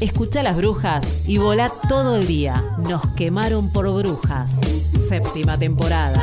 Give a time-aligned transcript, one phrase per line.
[0.00, 2.62] Escucha las brujas y volá todo el día.
[2.78, 4.50] Nos quemaron por brujas.
[5.08, 6.22] Séptima temporada.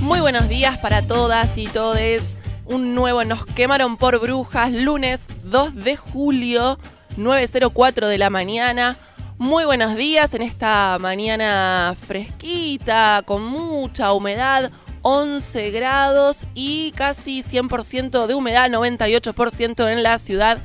[0.00, 2.36] Muy buenos días para todas y todes.
[2.64, 6.78] Un nuevo Nos quemaron por brujas, lunes 2 de julio,
[7.16, 8.96] 9.04 de la mañana.
[9.40, 14.70] Muy buenos días en esta mañana fresquita, con mucha humedad,
[15.00, 20.58] 11 grados y casi 100% de humedad, 98% en la ciudad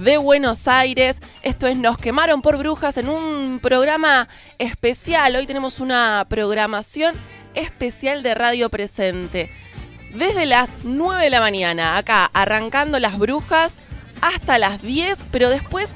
[0.00, 1.20] de Buenos Aires.
[1.42, 4.26] Esto es Nos quemaron por brujas en un programa
[4.58, 5.36] especial.
[5.36, 7.14] Hoy tenemos una programación
[7.54, 9.52] especial de Radio Presente.
[10.16, 13.82] Desde las 9 de la mañana, acá arrancando las brujas
[14.20, 15.92] hasta las 10, pero después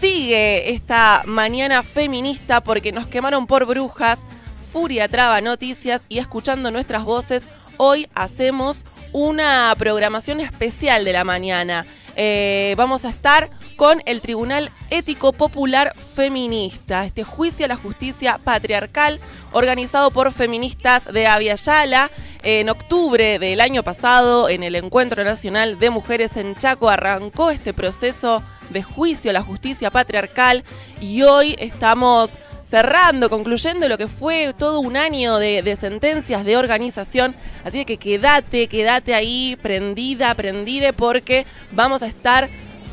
[0.00, 4.24] sigue esta mañana feminista porque nos quemaron por brujas.
[4.72, 11.84] Furia Traba Noticias y escuchando nuestras voces, hoy hacemos una programación especial de la mañana.
[12.16, 18.38] Eh, vamos a estar con el Tribunal Ético Popular Feminista, este juicio a la justicia
[18.42, 19.20] patriarcal
[19.52, 22.10] organizado por feministas de Aviala.
[22.42, 27.74] En octubre del año pasado, en el Encuentro Nacional de Mujeres en Chaco, arrancó este
[27.74, 30.64] proceso de juicio a la justicia patriarcal
[31.00, 37.34] y hoy estamos cerrando, concluyendo lo que fue todo un año de, sentencias de organización.
[37.64, 42.48] Así que quédate, quédate ahí, prendida, prendide, porque vamos a estar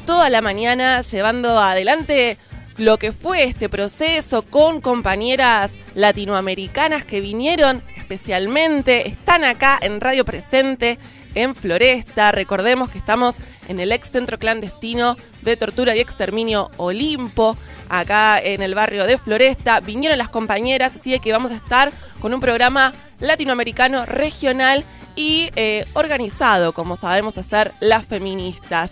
[0.05, 2.37] toda la mañana llevando adelante
[2.77, 10.23] lo que fue este proceso con compañeras latinoamericanas que vinieron especialmente, están acá en Radio
[10.23, 10.97] Presente,
[11.37, 12.31] en Floresta.
[12.31, 13.37] Recordemos que estamos
[13.67, 17.55] en el ex centro clandestino de tortura y exterminio Olimpo,
[17.89, 19.79] acá en el barrio de Floresta.
[19.79, 24.83] Vinieron las compañeras, así que vamos a estar con un programa latinoamericano regional
[25.15, 28.91] y eh, organizado, como sabemos hacer las feministas.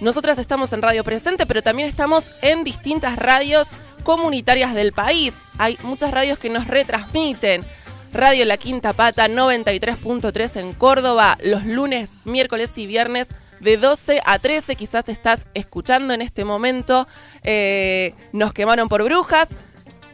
[0.00, 3.70] Nosotras estamos en Radio Presente, pero también estamos en distintas radios
[4.02, 5.34] comunitarias del país.
[5.58, 7.64] Hay muchas radios que nos retransmiten.
[8.12, 13.28] Radio La Quinta Pata 93.3 en Córdoba, los lunes, miércoles y viernes
[13.60, 14.74] de 12 a 13.
[14.74, 17.06] Quizás estás escuchando en este momento.
[17.44, 19.48] eh, Nos quemaron por brujas.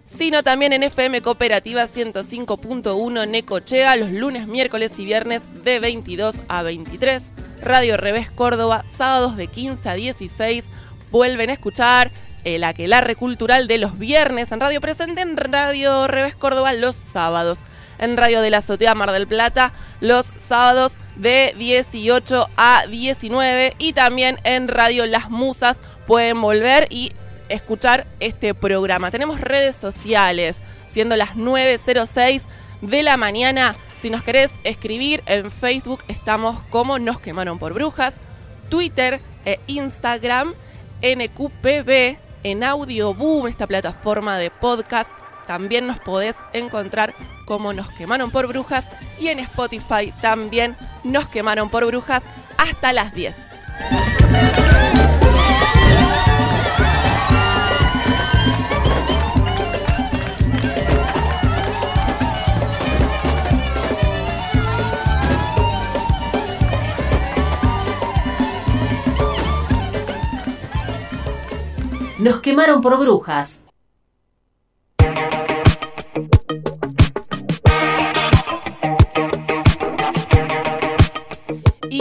[0.04, 6.62] Sino también en FM Cooperativa 105.1 Necochea los lunes, miércoles y viernes de 22 a
[6.62, 7.24] 23.
[7.60, 10.64] Radio Revés Córdoba, sábados de 15 a 16.
[11.10, 12.12] Vuelven a escuchar
[12.44, 17.64] el aquelarre cultural de los viernes en Radio Presente, en Radio Revés Córdoba los sábados.
[17.98, 23.74] En Radio de la Azotea Mar del Plata los sábados de 18 a 19.
[23.78, 27.12] Y también en Radio Las Musas pueden volver y
[27.48, 29.10] escuchar este programa.
[29.10, 32.42] Tenemos redes sociales, siendo las 9.06
[32.82, 33.74] de la mañana.
[34.00, 38.16] Si nos querés escribir en Facebook, estamos como Nos Quemaron por Brujas,
[38.68, 40.54] Twitter e Instagram,
[41.02, 45.25] NQPB, en Audio Boom, esta plataforma de podcast.
[45.46, 47.14] También nos podés encontrar
[47.44, 48.88] como Nos Quemaron por Brujas
[49.18, 52.22] y en Spotify también Nos Quemaron por Brujas
[52.58, 53.36] hasta las 10.
[72.18, 73.65] Nos quemaron por brujas.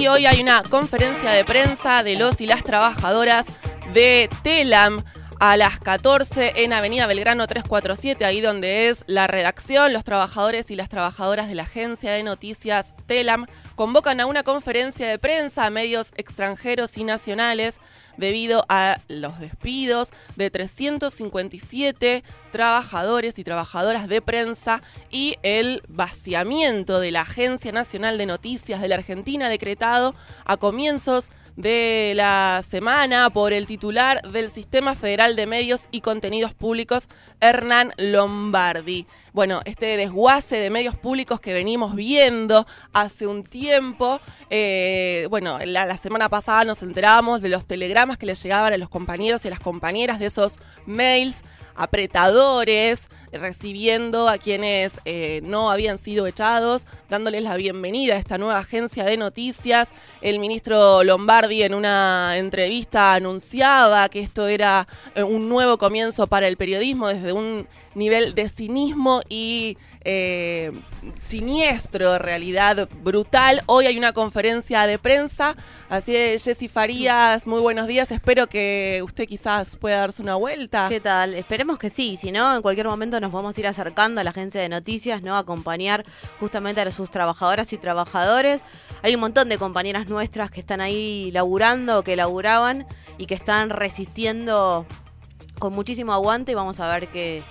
[0.08, 3.48] Hoy hay una conferencia de prensa de los y las trabajadoras
[3.94, 5.04] de Telam
[5.40, 9.94] a las 14 en Avenida Belgrano 347, ahí donde es la redacción.
[9.94, 15.08] Los trabajadores y las trabajadoras de la agencia de noticias Telam convocan a una conferencia
[15.08, 17.80] de prensa a medios extranjeros y nacionales
[18.18, 24.82] debido a los despidos de 357 trabajadores y trabajadoras de prensa
[25.12, 30.16] y el vaciamiento de la Agencia Nacional de Noticias de la Argentina decretado
[30.46, 36.54] a comienzos de la semana por el titular del Sistema Federal de Medios y Contenidos
[36.54, 37.08] Públicos,
[37.40, 39.08] Hernán Lombardi.
[39.32, 44.20] Bueno, este desguace de medios públicos que venimos viendo hace un tiempo,
[44.50, 48.90] eh, bueno, la, semana pasada nos enteramos de los telegramas que les llegaban a los
[48.90, 51.44] compañeros y a las compañeras de esos mails
[51.76, 58.60] apretadores, recibiendo a quienes eh, no habían sido echados, dándoles la bienvenida a esta nueva
[58.60, 59.94] agencia de noticias.
[60.22, 66.48] El ministro Lombardi en una entrevista anunciaba que esto era eh, un nuevo comienzo para
[66.48, 69.78] el periodismo desde un nivel de cinismo y
[70.08, 70.72] eh,
[71.20, 73.64] siniestro, realidad brutal.
[73.66, 75.56] Hoy hay una conferencia de prensa,
[75.90, 78.12] así de Jessy Farías, muy buenos días.
[78.12, 80.88] Espero que usted quizás pueda darse una vuelta.
[80.90, 81.34] ¿Qué tal?
[81.34, 84.30] Esperemos que sí, si no, en cualquier momento nos vamos a ir acercando a la
[84.30, 85.36] agencia de noticias, ¿no?
[85.36, 86.04] A acompañar
[86.40, 88.62] justamente a sus trabajadoras y trabajadores.
[89.02, 92.86] Hay un montón de compañeras nuestras que están ahí laburando, que laburaban
[93.18, 94.86] y que están resistiendo
[95.58, 97.44] con muchísimo aguante y vamos a ver qué,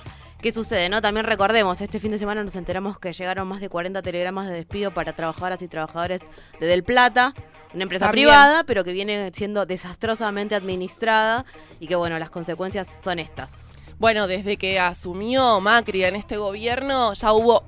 [0.44, 1.00] qué sucede, ¿no?
[1.00, 4.52] También recordemos, este fin de semana nos enteramos que llegaron más de 40 telegramas de
[4.52, 6.20] despido para trabajadoras y trabajadores
[6.60, 7.32] de Del Plata,
[7.72, 8.26] una empresa También.
[8.26, 11.46] privada, pero que viene siendo desastrosamente administrada
[11.80, 13.64] y que, bueno, las consecuencias son estas.
[13.98, 17.64] Bueno, desde que asumió Macri en este gobierno, ya hubo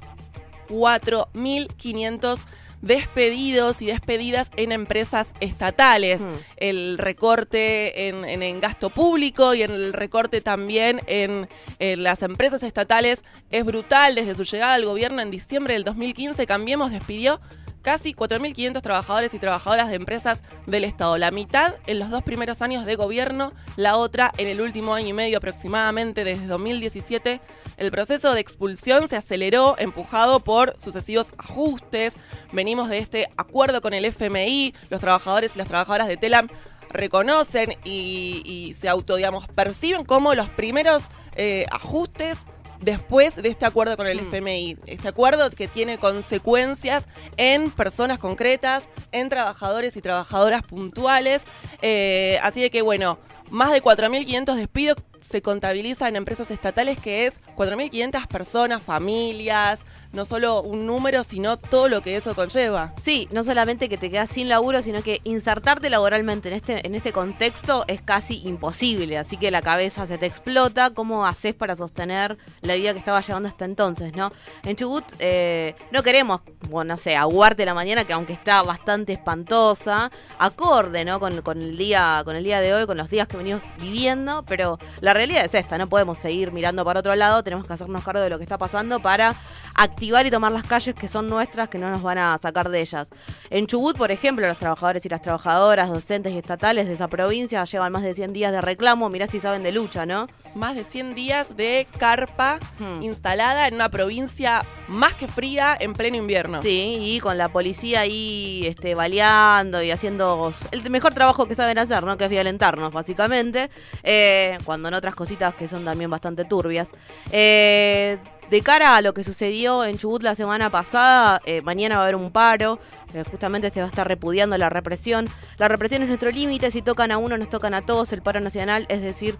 [0.69, 2.41] 4.500
[2.83, 6.23] despedidos y despedidas en empresas estatales.
[6.23, 6.35] Hmm.
[6.57, 12.23] El recorte en, en- en gasto público y en el recorte también en, en las
[12.23, 14.15] empresas estatales es brutal.
[14.15, 17.41] Desde su llegada al gobierno en diciembre del 2015, Cambiemos despidió
[17.87, 21.19] casi 4.500 trabajadores y trabajadoras de empresas del Estado.
[21.19, 25.07] La mitad en los dos primeros años de gobierno, la otra en el último año
[25.07, 27.41] y medio aproximadamente, desde 2017.
[27.77, 32.17] El proceso de expulsión se aceleró, empujado por sucesivos ajustes.
[32.51, 36.49] Venimos de este acuerdo con el FMI, los trabajadores y las trabajadoras de Telam
[36.89, 41.05] reconocen y, se auto, digamos, perciben como los primeros
[41.37, 42.47] eh, ajustes
[42.81, 44.27] después de este acuerdo con el Mm.
[44.27, 44.77] FMI.
[44.87, 51.45] Este acuerdo que tiene consecuencias en personas concretas, en trabajadores y trabajadoras puntuales.
[51.83, 53.19] Eh, así de que, bueno,
[53.51, 60.25] más de 4.500 despidos se contabiliza en empresas estatales, que es 4.500 personas, familias, no
[60.25, 62.95] solo un número, sino todo lo que eso conlleva.
[62.97, 66.95] Sí, no solamente que te quedas sin laburo, sino que insertarte laboralmente en este, en
[66.95, 69.19] este contexto es casi imposible.
[69.19, 70.91] Así que la cabeza se te explota.
[70.91, 74.33] ¿Cómo haces para sostener la vida que estaba llevando hasta entonces, no?
[74.63, 76.41] En Chubut eh, no queremos,
[76.71, 81.19] bueno, no sé, aguarte la mañana, que aunque está bastante espantosa, acorde, ¿no?
[81.19, 84.45] Con, con el día, con el día de hoy, con los días que venimos viviendo,
[84.45, 88.05] pero la realidad es esta, no podemos seguir mirando para otro lado, tenemos que hacernos
[88.05, 89.35] cargo de lo que está pasando para
[89.75, 92.81] activar y tomar las calles que son nuestras, que no nos van a sacar de
[92.81, 93.09] ellas.
[93.51, 97.65] En Chubut, por ejemplo, los trabajadores y las trabajadoras, docentes y estatales de esa provincia
[97.65, 99.09] llevan más de 100 días de reclamo.
[99.09, 100.27] Mirá si saben de lucha, ¿no?
[100.55, 103.03] Más de 100 días de carpa Hmm.
[103.03, 106.63] instalada en una provincia más que fría en pleno invierno.
[106.63, 111.79] Sí, y con la policía ahí este, baleando y haciendo el mejor trabajo que saben
[111.79, 112.17] hacer, ¿no?
[112.17, 113.71] Que es violentarnos, básicamente.
[114.03, 116.89] Eh, cuando en otras cositas que son también bastante turbias.
[117.31, 118.19] Eh,
[118.51, 122.05] de cara a lo que sucedió en Chubut la semana pasada, eh, mañana va a
[122.05, 122.79] haber un paro.
[123.15, 125.29] eh, justamente se va a estar repudiando la represión.
[125.59, 126.71] La represión es nuestro límite.
[126.71, 128.13] Si tocan a uno, nos tocan a todos.
[128.13, 129.39] El paro nacional es decir,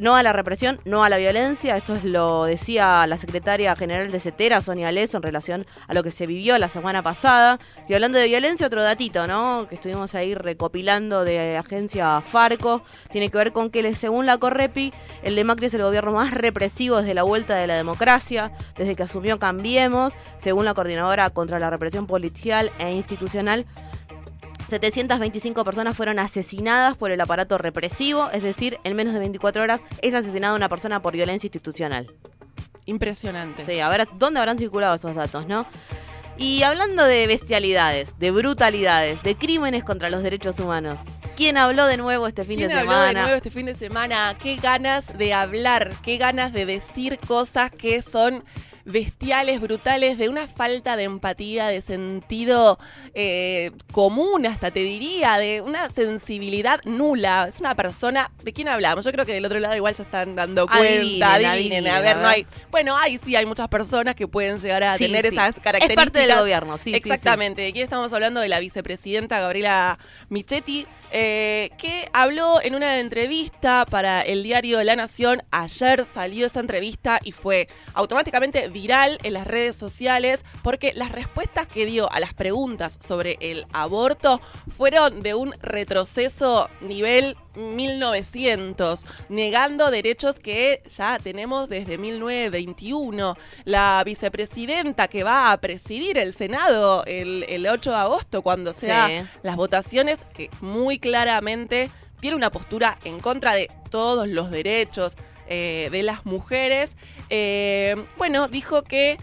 [0.00, 1.76] no a la represión, no a la violencia.
[1.76, 6.02] Esto es lo decía la secretaria general de CETERA, Sonia Leso, en relación a lo
[6.02, 7.58] que se vivió la semana pasada.
[7.88, 9.66] Y hablando de violencia, otro datito, ¿no?
[9.68, 12.82] Que estuvimos ahí recopilando de agencia Farco.
[13.10, 14.92] Tiene que ver con que, según la Correpi,
[15.22, 18.94] el de Macri es el gobierno más represivo desde la vuelta de la democracia, desde
[18.94, 23.66] que asumió Cambiemos, según la coordinadora contra la represión policial e institucional.
[24.68, 29.82] 725 personas fueron asesinadas por el aparato represivo, es decir, en menos de 24 horas
[30.02, 32.12] es asesinada una persona por violencia institucional.
[32.86, 33.64] Impresionante.
[33.64, 35.66] Sí, a ver, ¿dónde habrán circulado esos datos, no?
[36.36, 40.96] Y hablando de bestialidades, de brutalidades, de crímenes contra los derechos humanos,
[41.36, 43.06] ¿quién habló de nuevo este fin ¿Quién de habló semana?
[43.08, 44.36] de nuevo este fin de semana?
[44.40, 48.44] Qué ganas de hablar, qué ganas de decir cosas que son
[48.88, 52.78] bestiales, brutales, de una falta de empatía, de sentido
[53.14, 57.46] eh, común, hasta te diría, de una sensibilidad nula.
[57.48, 58.30] Es una persona.
[58.42, 59.04] ¿De quién hablamos?
[59.04, 61.34] Yo creo que del otro lado igual ya están dando cuenta.
[61.34, 62.46] Adivinen, adivinen, a ver, no hay.
[62.70, 65.34] Bueno, hay sí, hay muchas personas que pueden llegar a Sí, tener sí.
[65.34, 66.04] esas Es características.
[66.04, 66.94] parte del gobierno, sí.
[66.94, 67.62] Exactamente.
[67.62, 68.40] ¿De quién estamos hablando?
[68.40, 69.98] De la vicepresidenta Gabriela
[70.30, 75.42] Michetti, eh, que habló en una entrevista para el diario La Nación.
[75.50, 81.66] Ayer salió esa entrevista y fue automáticamente viral en las redes sociales porque las respuestas
[81.66, 84.40] que dio a las preguntas sobre el aborto
[84.76, 93.36] fueron de un retroceso nivel 1900, negando derechos que ya tenemos desde 1921.
[93.64, 99.08] La vicepresidenta que va a presidir el Senado el, el 8 de agosto, cuando sea
[99.08, 99.28] Sí.
[99.42, 105.16] las votaciones, que muy claramente tiene una postura en contra de todos los derechos
[105.48, 106.96] eh, de las mujeres,
[107.30, 109.18] eh, bueno, dijo que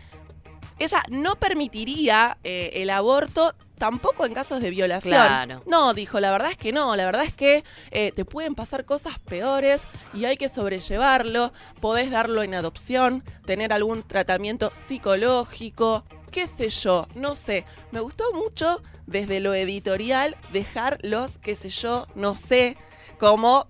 [0.77, 5.13] ella no permitiría eh, el aborto tampoco en casos de violación.
[5.13, 5.61] Claro.
[5.65, 8.85] No, dijo, la verdad es que no, la verdad es que eh, te pueden pasar
[8.85, 16.47] cosas peores y hay que sobrellevarlo, podés darlo en adopción, tener algún tratamiento psicológico, qué
[16.47, 17.65] sé yo, no sé.
[17.91, 22.77] Me gustó mucho desde lo editorial dejar los qué sé yo, no sé,
[23.19, 23.67] como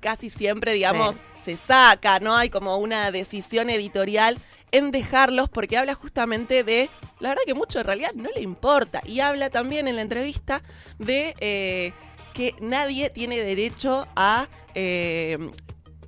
[0.00, 2.36] casi siempre, digamos, se saca, ¿no?
[2.36, 4.38] Hay como una decisión editorial
[4.70, 6.88] en dejarlos porque habla justamente de,
[7.20, 9.02] la verdad que mucho en realidad no le importa.
[9.04, 10.62] Y habla también en la entrevista
[10.98, 11.92] de eh,
[12.32, 15.36] que nadie tiene derecho a eh,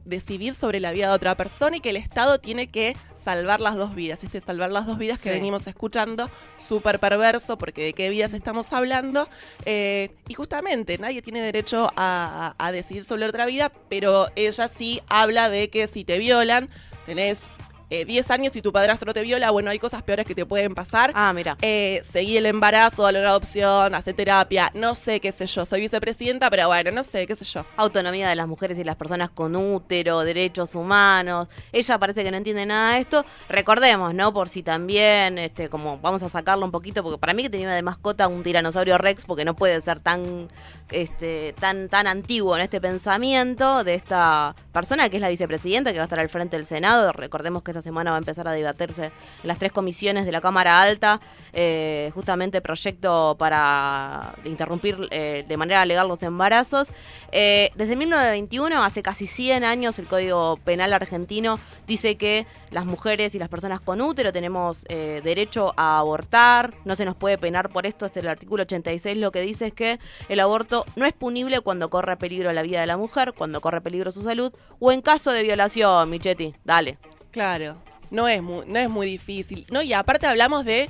[0.04, 3.74] decidir sobre la vida de otra persona y que el Estado tiene que salvar las
[3.76, 4.22] dos vidas.
[4.24, 8.72] Este salvar las dos vidas que venimos escuchando, súper perverso, porque de qué vidas estamos
[8.72, 9.28] hablando.
[9.64, 14.68] Eh, y justamente nadie tiene derecho a, a- a decidir sobre otra vida, pero ella
[14.68, 16.68] sí habla de que si te violan,
[17.06, 17.50] tenés
[17.90, 20.74] eh, 10 años y tu padrastro te viola, bueno, hay cosas peores que te pueden
[20.74, 21.12] pasar.
[21.14, 21.56] Ah, mira.
[21.62, 25.66] Eh, seguí el embarazo, dale una adopción, hace terapia, no sé qué sé yo.
[25.66, 27.64] Soy vicepresidenta, pero bueno, no sé qué sé yo.
[27.76, 31.48] Autonomía de las mujeres y las personas con útero, derechos humanos.
[31.72, 33.24] Ella parece que no entiende nada de esto.
[33.48, 34.32] Recordemos, ¿no?
[34.32, 37.70] Por si también, este, como vamos a sacarlo un poquito, porque para mí que tenía
[37.70, 40.48] de mascota un tiranosaurio Rex, porque no puede ser tan,
[40.90, 45.98] este, tan, tan antiguo en este pensamiento de esta persona que es la vicepresidenta, que
[45.98, 47.12] va a estar al frente del Senado.
[47.12, 49.12] Recordemos que esta semana va a empezar a debatirse en
[49.42, 51.20] las tres comisiones de la Cámara Alta,
[51.52, 56.88] eh, justamente proyecto para interrumpir eh, de manera legal los embarazos.
[57.32, 63.34] Eh, desde 1921, hace casi 100 años, el Código Penal argentino dice que las mujeres
[63.34, 67.70] y las personas con útero tenemos eh, derecho a abortar, no se nos puede penar
[67.70, 71.06] por esto, este es el artículo 86 lo que dice es que el aborto no
[71.06, 74.52] es punible cuando corre peligro la vida de la mujer, cuando corre peligro su salud
[74.80, 76.98] o en caso de violación, Michetti, dale.
[77.34, 77.78] Claro,
[78.12, 79.66] no es muy, no es muy difícil.
[79.68, 80.88] No, y aparte hablamos de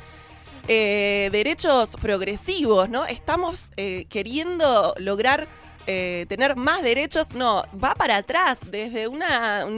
[0.68, 3.06] eh, derechos progresivos, ¿no?
[3.06, 5.48] Estamos eh, queriendo lograr
[5.86, 7.32] eh, tener más derechos.
[7.32, 9.22] No, va para atrás, desde un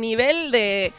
[0.01, 0.93] nivel de.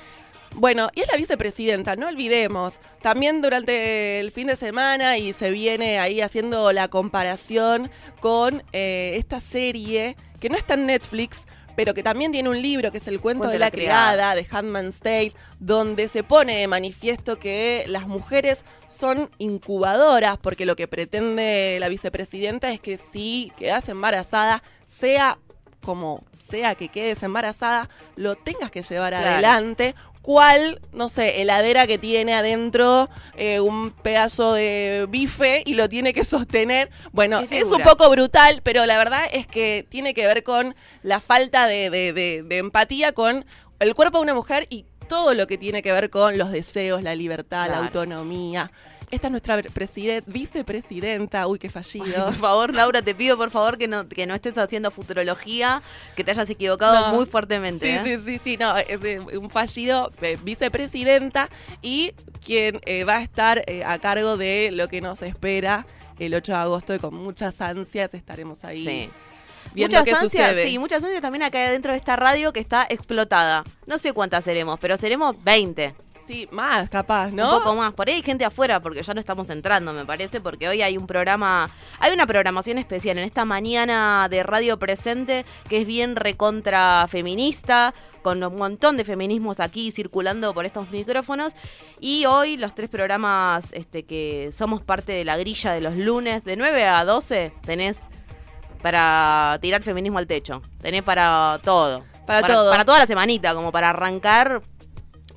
[0.56, 2.80] Bueno, y es la vicepresidenta, no olvidemos.
[3.02, 9.16] También durante el fin de semana y se viene ahí haciendo la comparación con eh,
[9.18, 11.46] esta serie que no está en Netflix,
[11.78, 15.00] pero que también tiene un libro que es El cuento de la criada, de Handman's
[15.00, 21.78] Tale, donde se pone de manifiesto que las mujeres son incubadoras, porque lo que pretende
[21.80, 25.38] la vicepresidenta es que si quedas embarazada, sea
[25.84, 29.30] como sea que quedes embarazada, lo tengas que llevar Claro.
[29.30, 29.94] adelante.
[30.28, 36.12] ¿Cuál, no sé, heladera que tiene adentro eh, un pedazo de bife y lo tiene
[36.14, 36.90] que sostener?
[37.14, 41.22] Bueno, es un poco brutal, pero la verdad es que tiene que ver con la
[41.22, 43.46] falta de, de- de- de empatía con
[43.80, 47.04] el cuerpo de una mujer y todo lo que tiene que ver con los deseos,
[47.04, 48.70] la libertad, la autonomía.
[49.10, 51.48] Esta es nuestra preside- vicepresidenta.
[51.48, 52.26] Uy, qué fallido.
[52.26, 55.82] Por favor, Laura, te pido por favor que no, que no estés haciendo futurología,
[56.16, 57.16] que te hayas equivocado No.
[57.16, 58.02] muy fuertemente.
[58.04, 58.20] Sí, ¿eh?
[58.20, 61.50] sí, sí, sí, no, es eh, un fallido eh, vicepresidenta
[61.82, 62.12] y
[62.46, 65.86] quien eh, va a estar a cargo de lo que nos espera
[66.20, 69.10] el 8 de agosto y con muchas ansias estaremos ahí Sí.
[69.84, 70.66] muchas qué ansias, sucede.
[70.66, 73.64] sí, muchas ansias también acá dentro de esta radio que está explotada.
[73.86, 75.94] No sé cuántas seremos, pero seremos 20.
[76.28, 77.54] Sí, más capaz, ¿no?
[77.54, 77.94] Un poco más.
[77.94, 80.98] Por ahí hay gente afuera porque ya no estamos entrando, me parece, porque hoy hay
[80.98, 81.70] un programa,
[82.00, 87.94] hay una programación especial en esta mañana de radio presente que es bien recontra feminista,
[88.24, 91.54] con un montón de feminismos aquí circulando por estos micrófonos.
[92.02, 96.44] Y hoy los tres programas este, que somos parte de la grilla de los lunes,
[96.44, 98.02] de 9 a 12, tenés
[98.82, 100.62] para tirar feminismo al techo.
[100.82, 102.04] Tenés para todo.
[102.26, 102.70] Para todo.
[102.70, 104.62] Para toda la semanita, como para arrancar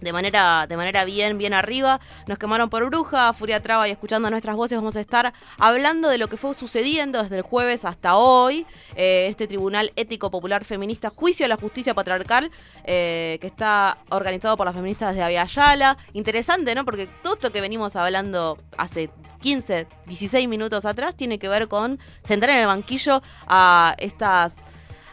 [0.00, 2.00] de manera, de manera bien, bien arriba.
[2.26, 6.18] Nos quemaron por bruja, Furia Traba y escuchando nuestras voces vamos a estar hablando de
[6.18, 8.66] lo que fue sucediendo desde el jueves hasta hoy.
[8.96, 12.50] Eh, este Tribunal Ético Popular Feminista, Juicio a la Justicia Patriarcal,
[12.84, 15.96] eh, que está organizado por las feministas de Aviala.
[16.12, 16.84] Interesante, ¿no?
[16.84, 21.98] Porque todo esto que venimos hablando hace 15, 16 minutos atrás tiene que ver con
[22.22, 24.54] sentar en el banquillo a estas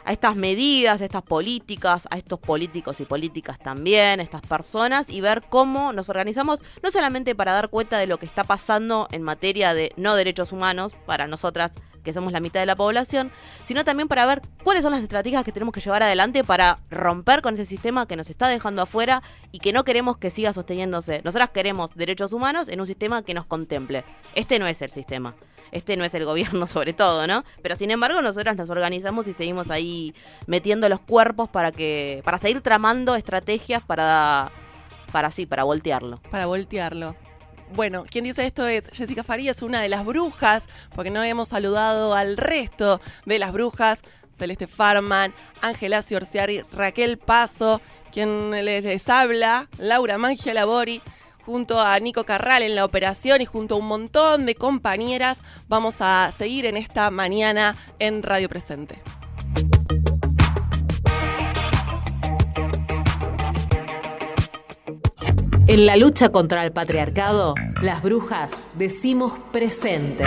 [0.07, 5.19] a estas medidas, a estas políticas, a estos políticos y políticas también, estas personas, y
[5.19, 9.21] ver cómo nos organizamos, no solamente para dar cuenta de lo que está pasando en
[9.21, 11.73] materia de no derechos humanos, para nosotras
[12.05, 13.33] que somos la mitad de la población,
[13.65, 17.41] sino también para ver cuáles son las estrategias que tenemos que llevar adelante para romper
[17.41, 21.21] con ese sistema que nos está dejando afuera y que no queremos que siga sosteniéndose.
[21.25, 24.05] Nosotras queremos derechos humanos en un sistema que nos contemple.
[24.35, 25.35] Este no es el sistema.
[25.71, 27.43] Este no es el gobierno sobre todo, ¿no?
[27.61, 30.13] Pero sin embargo, nosotras nos organizamos y seguimos ahí
[30.45, 34.51] metiendo los cuerpos para que para seguir tramando estrategias para
[35.11, 36.17] para sí, para voltearlo.
[36.29, 37.15] Para voltearlo.
[37.73, 42.13] Bueno, quien dice esto es Jessica Farías, una de las brujas, porque no habíamos saludado
[42.13, 47.81] al resto de las brujas, Celeste Farman, Ángela Ciorciari, Raquel Paso,
[48.13, 51.01] quien les, les habla, Laura Mangia Labori,
[51.47, 56.01] junto a Nico Carral en la operación y junto a un montón de compañeras, vamos
[56.01, 59.01] a seguir en esta mañana en Radio Presente.
[65.67, 70.25] En la lucha contra el patriarcado, las brujas decimos presente.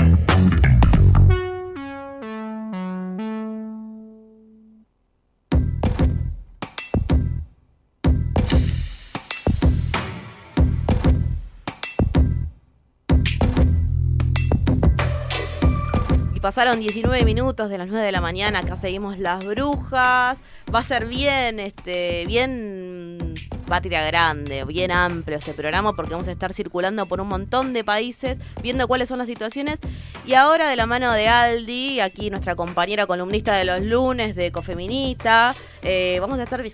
[16.50, 20.40] Pasaron 19 minutos de las 9 de la mañana, acá seguimos las brujas.
[20.74, 23.36] Va a ser bien, este, bien
[23.68, 27.84] patria grande, bien amplio este programa porque vamos a estar circulando por un montón de
[27.84, 29.78] países, viendo cuáles son las situaciones.
[30.26, 34.46] Y ahora de la mano de Aldi, aquí nuestra compañera columnista de los lunes de
[34.46, 36.64] Ecofeminista, eh, vamos a estar...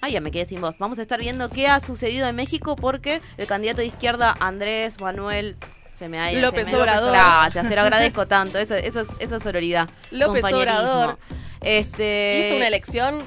[0.00, 0.78] Ay, ya me quedé sin voz.
[0.78, 5.00] Vamos a estar viendo qué ha sucedido en México porque el candidato de izquierda Andrés
[5.00, 5.56] Manuel
[5.94, 6.42] se me ha ido.
[6.42, 7.12] López me- Obrador.
[7.12, 8.58] Gracias, se lo agradezco tanto.
[8.58, 9.88] Eso, eso, es- eso es sororidad.
[10.10, 10.44] López.
[10.44, 11.18] Obrador.
[11.60, 13.18] Este, Hizo una elección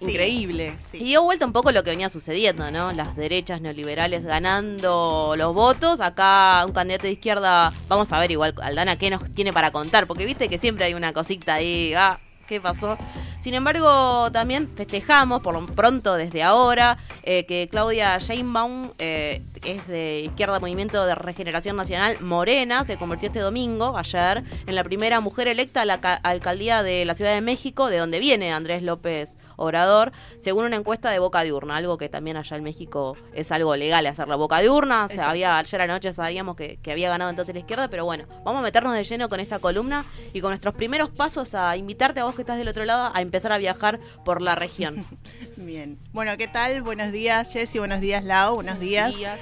[0.00, 0.74] increíble.
[0.92, 2.92] y dio vuelta un poco lo que venía sucediendo, ¿no?
[2.92, 6.00] Las derechas neoliberales ganando los votos.
[6.00, 10.06] Acá un candidato de izquierda, vamos a ver igual Aldana qué nos tiene para contar,
[10.06, 12.98] porque viste que siempre hay una cosita ahí, ah, ¿qué pasó?
[13.46, 19.86] Sin embargo, también festejamos, por lo pronto desde ahora, eh, que Claudia Sheinbaum, eh, es
[19.86, 25.20] de Izquierda Movimiento de Regeneración Nacional, Morena, se convirtió este domingo, ayer, en la primera
[25.20, 28.82] mujer electa a la ca- alcaldía de la Ciudad de México, de donde viene Andrés
[28.82, 33.16] López Obrador, según una encuesta de boca de urna, algo que también allá en México
[33.34, 35.04] es algo legal hacer la boca de urna.
[35.04, 38.24] O sea, había, ayer anoche sabíamos que, que había ganado entonces la izquierda, pero bueno,
[38.44, 42.20] vamos a meternos de lleno con esta columna y con nuestros primeros pasos a invitarte
[42.20, 45.04] a vos que estás del otro lado a empezar a viajar por la región.
[45.56, 45.98] Bien.
[46.12, 46.82] Bueno, ¿qué tal?
[46.82, 47.78] Buenos días, Jessy.
[47.78, 48.56] Buenos días, Lau.
[48.56, 49.16] Buenos días.
[49.16, 49.38] días.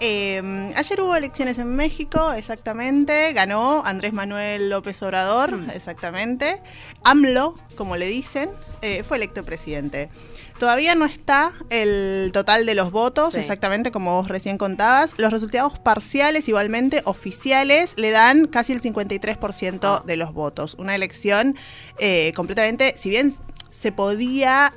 [0.00, 3.32] Eh, ayer hubo elecciones en México, exactamente.
[3.32, 6.60] Ganó Andrés Manuel López Obrador, exactamente.
[7.04, 8.50] AMLO, como le dicen,
[8.84, 10.10] eh, fue electo presidente.
[10.58, 13.40] Todavía no está el total de los votos, Sí.
[13.40, 15.14] exactamente como vos recién contabas.
[15.16, 20.76] Los resultados parciales, igualmente oficiales, le dan casi el 53% de los votos.
[20.78, 21.56] Una elección
[21.98, 23.32] eh, completamente, si bien
[23.70, 24.72] se podía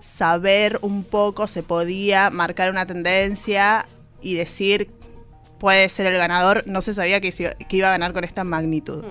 [0.00, 3.86] saber un poco, se podía marcar una tendencia
[4.22, 4.90] y decir
[5.58, 7.32] puede ser el ganador, no se sabía que,
[7.70, 9.04] iba a ganar con esta magnitud.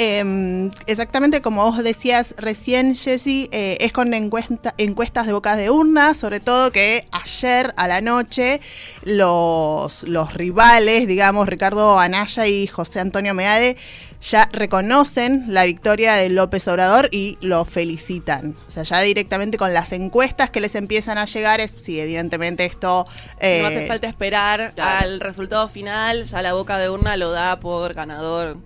[0.00, 5.70] Eh, exactamente como vos decías recién, Jessy, eh, es con encuesta- encuestas de bocas de
[5.70, 8.60] urna, sobre todo que ayer a la noche
[9.02, 13.76] los, los rivales, digamos, Ricardo Anaya y José Antonio Meade,
[14.20, 18.56] ya reconocen la victoria de López Obrador y lo felicitan.
[18.66, 22.64] O sea, ya directamente con las encuestas que les empiezan a llegar, es, sí, evidentemente
[22.64, 23.06] esto...
[23.40, 25.04] eh, no hace falta esperar claro.
[25.04, 28.56] al resultado final, ya la boca de urna lo da por ganador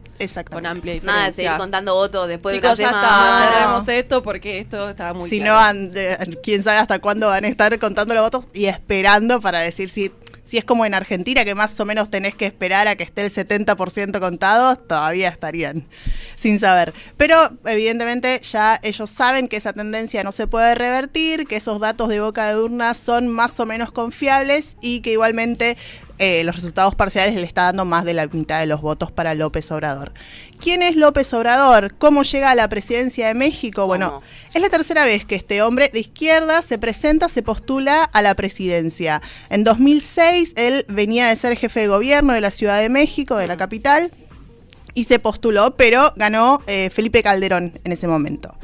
[0.50, 1.16] con amplia diferencia.
[1.16, 5.12] Nada de seguir contando votos después Chicos, de ya una está, esto porque esto está
[5.14, 5.54] muy si claro.
[5.54, 9.40] no, han de- quién sabe hasta cuándo van a estar contando los votos y esperando
[9.40, 10.12] para decir si,
[10.52, 13.24] si es como en Argentina, que más o menos tenés que esperar a que esté
[13.24, 15.86] el 70% contados, todavía estarían
[16.36, 16.92] sin saber.
[17.16, 22.10] Pero evidentemente ya ellos saben que esa tendencia no se puede revertir, que esos datos
[22.10, 25.78] de boca de urna son más o menos confiables y que igualmente
[26.18, 29.34] eh, los resultados parciales le está dando más de la mitad de los votos para
[29.34, 30.12] López Obrador.
[30.60, 31.94] ¿Quién es López Obrador?
[31.96, 33.86] ¿Cómo llega a la presidencia de México?
[33.86, 34.22] Bueno,
[34.54, 38.34] es la tercera vez que este hombre de izquierda se presenta, se postula a la
[38.34, 39.22] presidencia.
[39.50, 43.46] En 2006 él venía de ser jefe de gobierno de la Ciudad de México, de
[43.46, 44.12] la capital,
[44.94, 48.54] y se postuló, pero ganó eh, Felipe Calderón en ese momento.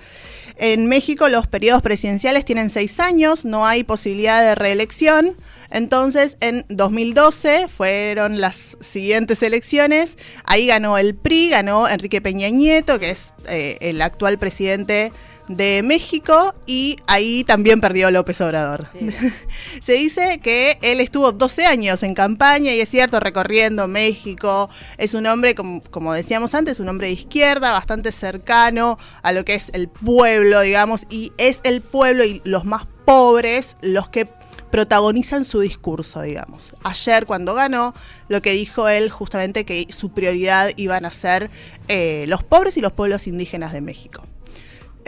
[0.61, 5.37] En México los periodos presidenciales tienen seis años, no hay posibilidad de reelección.
[5.71, 10.17] Entonces, en 2012 fueron las siguientes elecciones.
[10.45, 15.13] Ahí ganó el PRI, ganó Enrique Peña Nieto, que es eh, el actual presidente
[15.49, 18.89] de México, y ahí también perdió López Obrador.
[19.81, 24.69] Se dice que él estuvo 12 años en campaña y es cierto, recorriendo México.
[24.97, 29.45] Es un hombre, como, como decíamos antes, un hombre de izquierda, bastante cercano a lo
[29.45, 34.29] que es el pueblo, digamos, y es el pueblo y los más pobres los que
[34.71, 36.75] protagonizan su discurso, digamos.
[36.83, 37.95] Ayer cuando ganó,
[38.29, 41.51] lo que dijo él justamente que su prioridad iban a ser
[41.89, 44.23] eh, los pobres y los pueblos indígenas de México.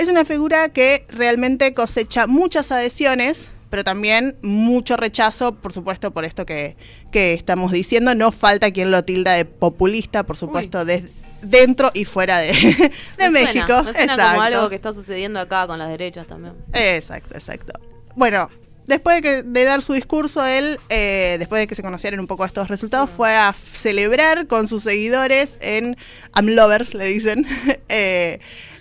[0.00, 6.24] Es una figura que realmente cosecha muchas adhesiones, pero también mucho rechazo, por supuesto, por
[6.24, 6.74] esto que,
[7.12, 8.14] que estamos diciendo.
[8.14, 11.08] No falta quien lo tilda de populista, por supuesto, de-
[11.42, 12.52] dentro y fuera de,
[13.18, 13.82] de Me suena, México.
[13.84, 14.30] me suena Exacto.
[14.30, 16.54] como algo que está sucediendo acá con las derechas también.
[16.72, 17.78] Exacto, exacto.
[18.16, 18.48] Bueno,
[18.86, 22.26] después de, que- de dar su discurso, él, eh, después de que se conocieran un
[22.26, 25.98] poco estos resultados, fue a celebrar con sus seguidores en
[26.32, 27.46] Amlovers, le dicen,
[27.90, 28.40] eh,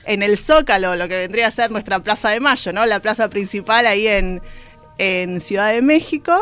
[0.09, 2.85] en el Zócalo, lo que vendría a ser nuestra Plaza de Mayo, ¿no?
[2.85, 4.41] La plaza principal ahí en,
[4.97, 6.33] en Ciudad de México.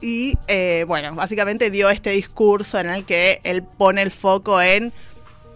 [0.00, 4.92] Y eh, bueno, básicamente dio este discurso en el que él pone el foco en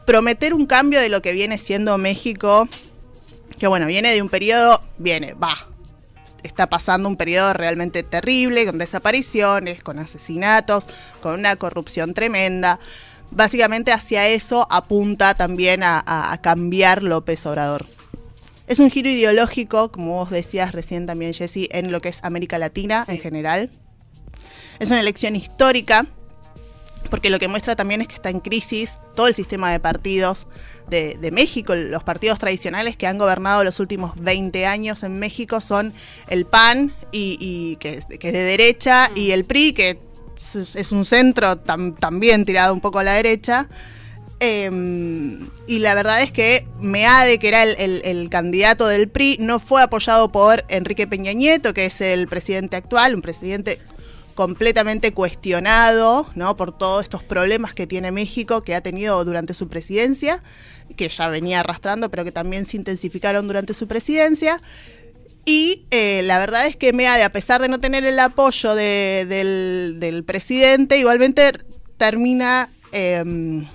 [0.06, 2.68] prometer un cambio de lo que viene siendo México
[3.58, 5.54] que bueno, viene de un periodo, viene, va,
[6.42, 10.86] está pasando un periodo realmente terrible, con desapariciones, con asesinatos,
[11.20, 12.78] con una corrupción tremenda.
[13.30, 17.86] Básicamente hacia eso apunta también a, cambiar López Obrador.
[18.66, 22.58] Es un giro ideológico, como vos decías recién también, Jesse, en lo que es América
[22.58, 23.70] Latina en general.
[24.78, 26.06] Es una elección histórica,
[27.10, 30.46] porque lo que muestra también es que está en crisis todo el sistema de partidos
[30.88, 31.74] de, de México.
[31.74, 35.94] Los partidos tradicionales que han gobernado los últimos 20 años en México son
[36.28, 40.06] el PAN, y, y que, que es de derecha, y el PRI, que
[40.54, 43.68] es, un centro tam- también tirado un poco a la derecha.
[44.38, 49.38] Em, y la verdad es que Meade, que era el, el- el candidato del PRI,
[49.40, 53.80] no fue apoyado por Enrique Peña Nieto, que es el presidente actual, un presidente
[54.34, 56.54] completamente cuestionado, ¿no?
[56.56, 60.42] Por todos estos problemas que tiene México, que ha tenido durante su presidencia,
[60.96, 64.60] que ya venía arrastrando, pero que también se intensificaron durante su presidencia.
[65.48, 69.24] Y eh, la verdad es que Meade, a pesar de no tener el apoyo de-
[69.28, 71.52] del, del presidente, igualmente
[71.96, 73.66] termina em,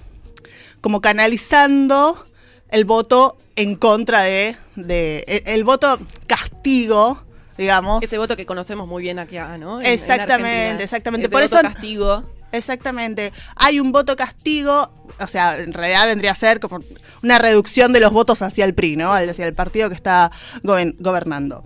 [0.82, 2.26] como canalizando
[2.70, 7.24] el voto en contra de, de- el, el voto castigo,
[7.58, 8.04] digamos.
[8.04, 9.80] Ese voto que conocemos muy bien acá, ¿no?
[9.80, 11.28] En- en Exactamente, exactamente.
[11.28, 12.24] Ese Por voto eso castigo.
[12.52, 13.32] Exactamente.
[13.56, 16.80] Hay un voto castigo, o sea, en realidad vendría a ser como
[17.24, 19.14] una reducción de los votos hacia el PRI, ¿no?
[19.14, 20.32] Hacia el partido que está
[20.64, 21.64] gobernando.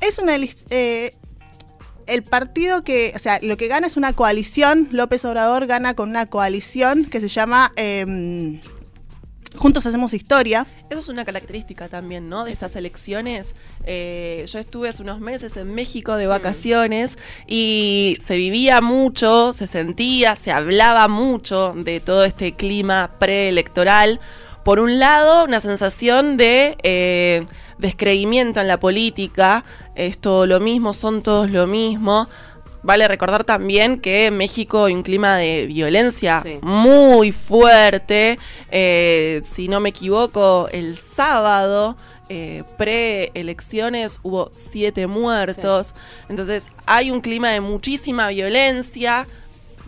[0.00, 0.36] Es una
[0.70, 1.14] eh,
[2.06, 4.88] el partido que, o sea, lo que gana es una coalición.
[4.90, 8.60] López Obrador gana con una coalición que se llama em,
[9.58, 10.66] Juntos Hacemos Historia.
[10.88, 12.44] Eso es una característica también, ¿no?
[12.44, 13.54] De esas elecciones.
[13.84, 19.66] Eh, yo estuve hace unos meses en México de vacaciones y se vivía mucho, se
[19.66, 24.20] sentía, se hablaba mucho de todo este clima preelectoral.
[24.64, 27.46] Por un lado, una sensación de eh,
[27.78, 32.28] descreimiento en la política, esto lo mismo, son todos lo mismo.
[32.88, 36.58] Vale recordar también que en México hay un clima de violencia Sí.
[36.62, 38.38] muy fuerte.
[38.70, 41.98] Eh, si no me equivoco, el sábado,
[42.30, 45.94] eh, pre-elecciones, hubo siete muertos.
[46.30, 49.26] Entonces hay un clima de muchísima violencia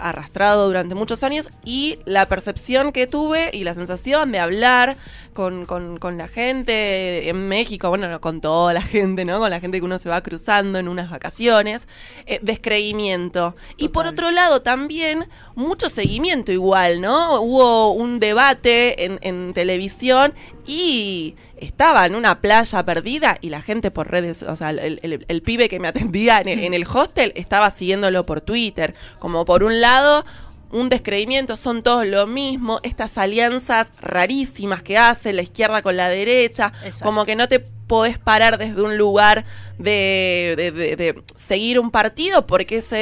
[0.09, 4.97] arrastrado durante muchos años y la percepción que tuve y la sensación de hablar
[5.35, 9.39] con, con- con la gente en México, bueno, no con toda la gente, ¿no?
[9.39, 11.87] Con la gente que uno se va cruzando en unas vacaciones,
[12.27, 13.55] eh, descreimiento.
[13.77, 17.41] Y por otro lado también mucho seguimiento igual, ¿no?
[17.41, 20.35] Hubo un debate en, en televisión
[20.67, 25.69] y estaba en una playa perdida y la gente por redes, o sea, el, pibe
[25.69, 28.95] que me atendía en el, en el hostel estaba siguiéndolo por Twitter.
[29.19, 30.25] Como por un lado,
[30.71, 36.09] un descreimiento, son todos lo mismo, estas alianzas rarísimas que hace la izquierda con la
[36.09, 37.05] derecha, Exacto.
[37.05, 39.45] como que no te podés parar desde un lugar
[39.79, 42.97] de, de- de- de seguir un partido porque esa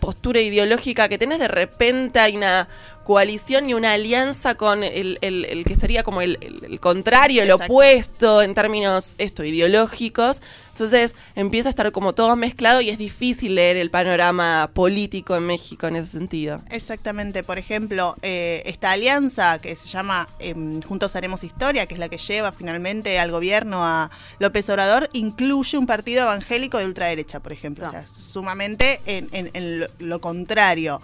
[0.00, 2.66] postura ideológica que tenés, de repente hay una
[3.04, 6.38] coalición y una alianza con el, el- el que sería como el,
[6.80, 10.42] contrario, el opuesto en términos esto ideológicos.
[10.76, 15.44] Entonces empieza a estar como todo mezclado y es difícil leer el panorama político en
[15.44, 16.60] México en ese sentido.
[16.70, 21.98] Exactamente, por ejemplo, eh, esta alianza que se llama em, Juntos Haremos Historia, que es
[22.00, 27.40] la que lleva finalmente al gobierno a López Obrador, incluye un partido evangélico de ultraderecha,
[27.40, 31.00] por ejemplo, o sea, sumamente en, en- en lo, lo contrario.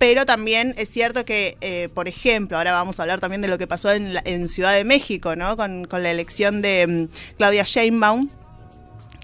[0.00, 3.56] Pero también es cierto que, eh, por ejemplo, ahora vamos a hablar también de lo
[3.56, 5.56] que pasó en, la- en Ciudad de México, ¿no?
[5.56, 8.28] Con, con la elección de em, Claudia Sheinbaum,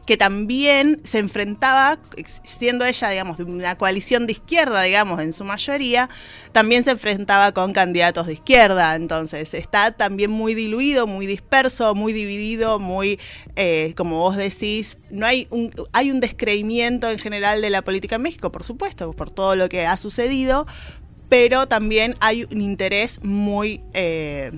[0.06, 1.98] que también se enfrentaba,
[2.44, 6.08] siendo ella, digamos, de una coalición de izquierda, digamos, en su mayoría,
[6.52, 8.94] también se enfrentaba con candidatos de izquierda.
[8.94, 13.18] Entonces, está también muy diluido, muy disperso, muy dividido, muy,
[13.56, 18.16] eh, como vos decís, no hay un, hay un descreimiento en general de la política
[18.16, 20.68] en México, por supuesto, por todo lo que ha sucedido,
[21.28, 23.80] pero también hay un interés muy...
[23.92, 24.52] eh,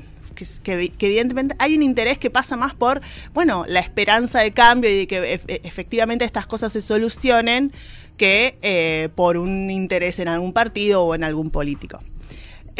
[0.62, 3.00] que, evidentemente hay un interés que pasa más por,
[3.34, 7.72] bueno, la esperanza de cambio y de que ef- efectivamente estas cosas se solucionen
[8.16, 12.00] que eh, por un interés en algún partido o en algún político.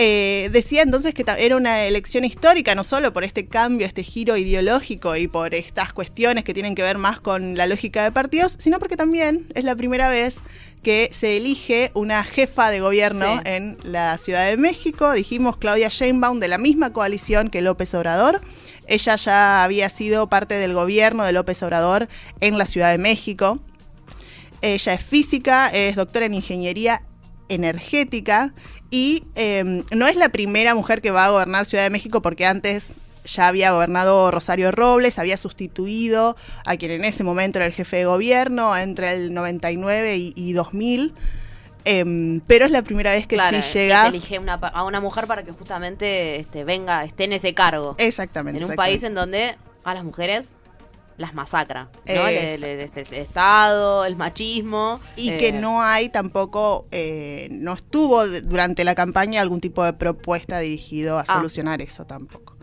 [0.01, 4.37] Eh, decía entonces que era una elección histórica, no solo por este cambio, este giro
[4.37, 8.55] ideológico y por estas cuestiones que tienen que ver más con la lógica de partidos,
[8.61, 10.37] sino porque también es la primera vez
[10.83, 13.41] que se elige una jefa de gobierno Sí.
[13.45, 15.13] en la Ciudad de México.
[15.13, 18.41] Dijimos Claudia Sheinbaum, de la misma coalición que López Obrador.
[18.87, 22.09] Ella ya había sido parte del gobierno de López Obrador
[22.41, 23.59] en la Ciudad de México.
[24.63, 27.03] Ella es física, es doctora en ingeniería
[27.49, 28.55] energética
[28.91, 32.47] y eh, no es la primera mujer que va a gobernar Ciudad de México porque
[32.47, 32.85] antes
[33.35, 37.99] ya había gobernado Rosario Robles, había sustituido a quien en ese momento era el jefe
[37.99, 41.15] de gobierno entre el 99 y, y 2000.
[41.85, 44.03] em, pero es la primera vez que Claro, sí que llega.
[44.03, 47.95] se elige una a una mujer para que justamente este, venga, esté en ese cargo.
[47.99, 48.59] Exactamente.
[48.59, 48.93] en un exactamente.
[48.99, 50.53] país en donde a las mujeres
[51.17, 52.27] las masacra, ¿no?
[52.29, 55.01] Este- este Estado, el machismo.
[55.17, 59.95] Y eh, que no hay tampoco, eh, no estuvo durante la campaña algún tipo de
[59.95, 61.35] propuesta dirigido a Ah.
[61.35, 62.57] solucionar eso tampoco.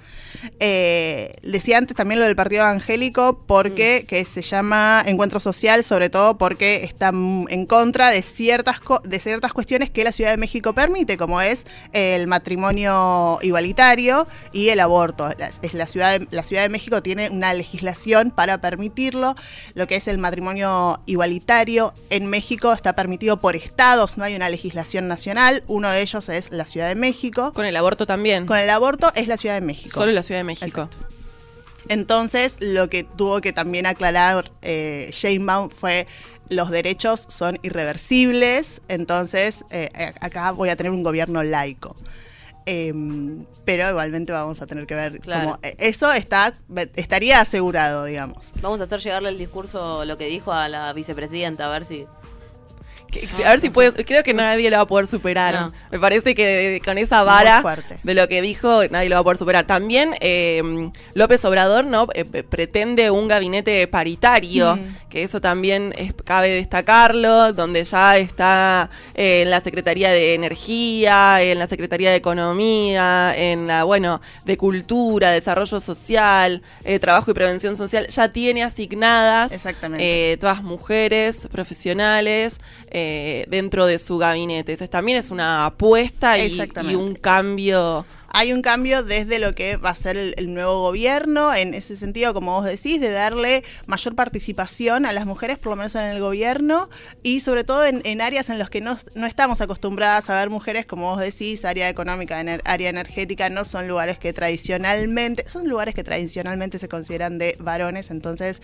[0.60, 4.08] Eh, decía antes también lo del partido evangélico porque Mm.
[4.08, 9.54] que se llama encuentro social sobre todo porque está en contra de ciertas de ciertas
[9.54, 15.30] cuestiones que la Ciudad de México permite como es el matrimonio igualitario y el aborto.
[15.38, 19.36] La, es la ciudad de, la Ciudad de México tiene una legislación para permitirlo.
[19.74, 24.50] Lo que es el matrimonio igualitario en México está permitido por estados no hay una
[24.50, 25.64] legislación nacional.
[25.68, 27.52] Uno de ellos es la Ciudad de México.
[27.54, 28.46] Con el aborto también.
[28.46, 30.00] con el aborto es la Ciudad de México.
[30.00, 30.90] Solo la Ciudad de México.
[31.90, 36.08] entonces, lo que tuvo que también aclarar eh, Sheinbaum fue
[36.50, 39.90] los derechos son irreversibles, entonces eh,
[40.22, 41.96] acá voy a tener un gobierno laico.
[42.68, 45.42] Em, pero igualmente vamos a tener que ver Claro.
[45.44, 46.54] cómo eh, eso está
[46.96, 48.52] estaría asegurado, digamos.
[48.62, 52.08] Vamos a hacer llegarle el discurso, lo que dijo a la vicepresidenta, a ver si.
[53.46, 53.96] A ver si puedes.
[54.06, 55.54] Creo que nadie lo va a poder superar.
[55.54, 55.74] No.
[55.92, 57.64] Me parece que con esa vara
[58.04, 59.66] de lo que dijo, nadie lo va a poder superar.
[59.66, 60.62] También eh,
[61.14, 65.10] López Obrador no Eh, pretende un gabinete paritario, Mm.
[65.10, 71.42] que eso también es- cabe destacarlo, donde ya está eh, en la Secretaría de Energía,
[71.42, 77.34] en la Secretaría de Economía, en la, bueno, de Cultura, Desarrollo Social, eh, Trabajo y
[77.34, 80.38] Prevención Social, ya tiene asignadas Exactamente.
[80.40, 82.60] todas mujeres profesionales
[82.92, 83.05] eh,
[83.50, 84.74] dentro de su gabinete.
[84.74, 88.06] Esa también es una apuesta y un cambio.
[88.38, 91.96] Hay un cambio desde lo que va a ser el, el nuevo gobierno, en ese
[91.96, 96.04] sentido, como vos decís, de darle mayor participación a las mujeres, por lo menos en
[96.04, 96.90] el gobierno,
[97.24, 100.50] y sobre todo en, en áreas en las que no, no estamos acostumbradas a ver
[100.50, 105.70] mujeres, como vos decís, área económica, ener- área energética, no son lugares que tradicionalmente, son
[105.70, 108.62] lugares que tradicionalmente se consideran de varones, entonces,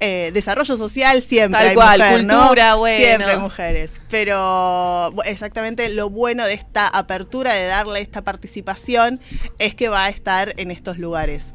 [0.00, 2.38] eh, desarrollo social siempre Tal hay cual, mujer, ¿no?
[2.40, 3.04] cultura, bueno.
[3.06, 3.90] Siempre hay mujeres.
[4.10, 9.13] Pero exactamente lo bueno de esta apertura, de darle esta participación,
[9.58, 11.52] es que va a estar en estos lugares.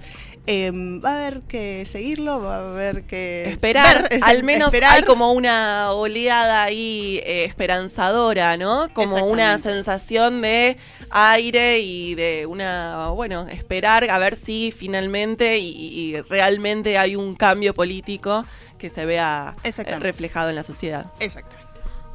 [0.51, 4.95] Em, va a haber que seguirlo, va a haber que Esperar, ver, al menos esperar.
[4.95, 8.91] hay como una oleada ahí eh, esperanzadora, ¿no?
[8.93, 10.77] Como una sensación de
[11.11, 17.35] aire y de una, bueno, esperar a ver si finalmente y, y realmente hay un
[17.35, 18.43] cambio político
[18.79, 21.11] que se vea eh, reflejado en la sociedad.
[21.19, 21.55] Exacto.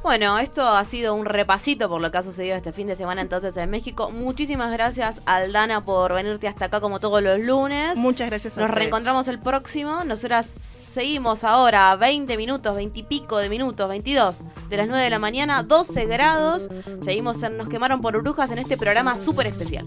[0.05, 3.23] Bueno, esto ha sido un repasito por lo que ha sucedido este fin de semana
[3.23, 4.11] entonces en México.
[4.11, 7.97] Muchísimas gracias Aldana por venirte hasta acá como todos los lunes.
[7.97, 8.81] Muchas gracias a Nos ustedes.
[8.81, 10.05] reencontramos el próximo.
[10.05, 10.51] Nosotras
[10.93, 15.19] seguimos ahora 20 minutos, 20 y pico de minutos, 22 de las 9 de la
[15.19, 16.69] mañana, 12 grados.
[17.03, 19.87] Seguimos en Nos quemaron por brujas en este programa súper especial.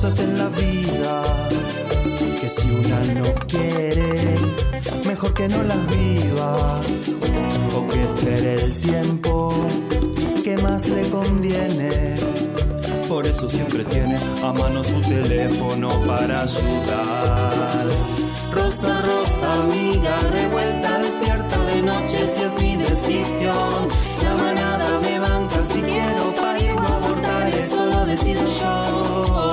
[0.00, 1.22] Cosas en la vida
[2.40, 4.34] que si una no quiere,
[5.06, 6.80] mejor que no las viva.
[7.76, 9.52] O que espere el tiempo
[10.42, 12.14] que más le conviene.
[13.08, 17.86] Por eso siempre tiene a mano su teléfono para ayudar.
[18.54, 23.88] Rosa, Rosa, amiga, revuelta, despierta de noche si es mi decisión.
[24.22, 29.49] La manada me banca si quiero parir o abortar, eso lo decido yo.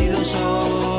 [0.00, 0.97] Eso lo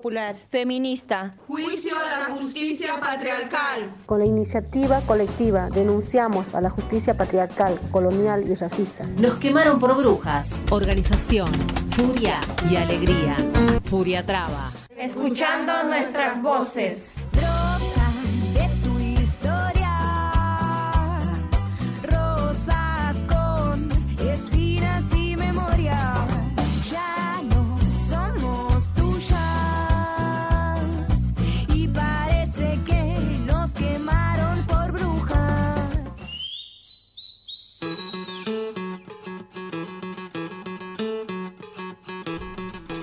[0.00, 1.34] Popular, Feminista.
[1.46, 3.94] Juicio a la Justicia Patriarcal.
[4.06, 9.04] Con la iniciativa colectiva denunciamos a la justicia patriarcal, colonial y racista.
[9.18, 10.52] Nos quemaron por brujas.
[10.70, 11.48] Organización,
[11.90, 12.40] furia
[12.70, 13.36] y alegría.
[13.90, 14.72] Furia Traba.
[14.96, 17.09] Escuchando nuestras voces.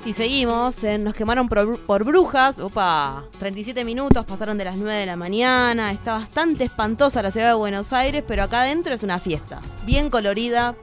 [0.08, 2.60] Y seguimos, en nos quemaron por, por brujas.
[2.60, 5.92] Opa, 37 minutos, pasaron de las 9 de la mañana.
[5.92, 9.60] Está bastante espantosa la ciudad de Buenos Aires, pero acá adentro es una fiesta.
[9.86, 10.76] Bien colorida,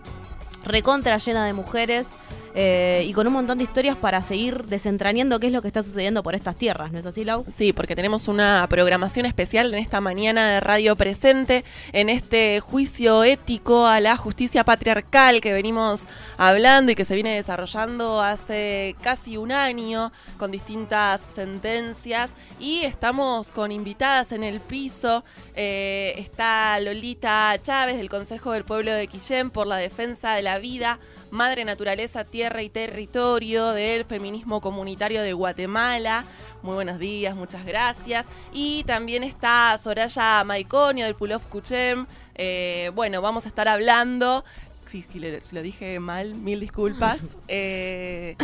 [0.62, 2.06] recontra llena de mujeres.
[2.54, 5.82] Eh, y con un montón de historias para seguir desentrañando qué es lo que está
[5.82, 7.44] sucediendo por estas tierras, ¿no es así, Lau?
[7.54, 13.24] Sí, porque tenemos una programación especial en esta mañana de Radio Presente, en este juicio
[13.24, 16.04] ético a la justicia patriarcal que venimos
[16.36, 22.34] hablando y que se viene desarrollando hace casi un año con distintas sentencias.
[22.58, 25.24] Y estamos con invitadas en el piso.
[25.56, 30.58] Eh, está Lolita Chávez del Consejo del Pueblo de Quillén por la defensa de la
[30.58, 30.98] vida.
[31.34, 36.24] Madre Naturaleza, Tierra y Territorio del Feminismo Comunitario de Guatemala.
[36.62, 38.24] Muy buenos días, muchas gracias.
[38.52, 42.06] Y también está Soraya Maiconio del Pulov Kuchem.
[42.36, 44.44] Eh, bueno, vamos a estar hablando.
[44.88, 45.04] Si,
[45.50, 47.36] lo dije mal, mil disculpas.
[47.48, 48.36] Eh,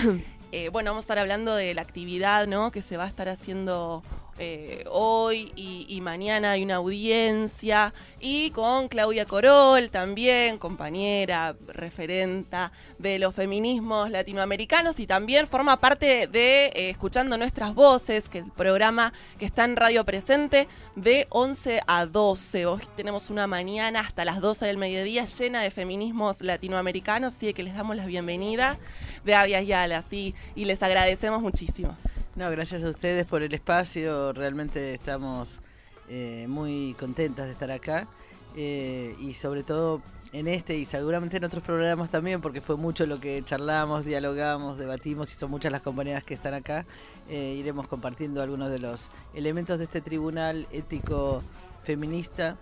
[0.51, 2.73] eh, bueno, vamos a estar hablando de la actividad ¿no?
[2.73, 4.03] que se va a estar haciendo
[4.43, 13.19] eh, hoy y, mañana hay una audiencia y con Claudia Corol también, compañera, referenta de
[13.19, 18.51] los feminismos latinoamericanos y también forma parte de eh, Escuchando Nuestras Voces, que es el
[18.51, 22.65] programa que está en Radio Presente de 11 a 12.
[22.65, 27.63] Hoy tenemos una mañana hasta las 12 del mediodía llena de feminismos latinoamericanos, así que
[27.63, 28.79] les damos la bienvenida
[29.23, 31.95] de Avias Yala, sí, y les agradecemos muchísimo.
[32.41, 34.33] No, gracias a ustedes por el espacio.
[34.33, 35.61] Realmente estamos
[36.09, 38.09] eh, muy contentas de estar acá.
[38.57, 40.01] eh, y sobre todo
[40.33, 44.79] en este y seguramente en otros programas también, porque fue mucho lo que charlamos, dialogamos,
[44.79, 46.87] debatimos y son muchas las compañeras que están acá.
[47.29, 51.43] eh, iremos compartiendo algunos de los elementos de este tribunal ético
[51.83, 52.57] feminista.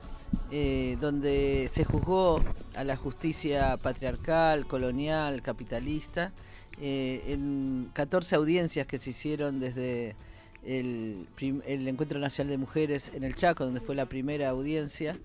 [0.50, 2.42] Eh, donde se juzgó
[2.74, 6.32] a la justicia patriarcal, colonial, capitalista,
[6.80, 10.16] eh, en 14 audiencias que se hicieron desde
[10.64, 15.18] el, Encuentro Nacional de Mujeres en el Chaco, donde fue la primera audiencia,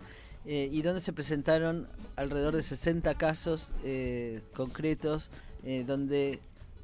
[0.45, 1.87] eh, y donde se presentaron
[2.17, 3.73] alrededor de 60 casos
[4.53, 5.31] concretos,
[5.85, 6.41] donde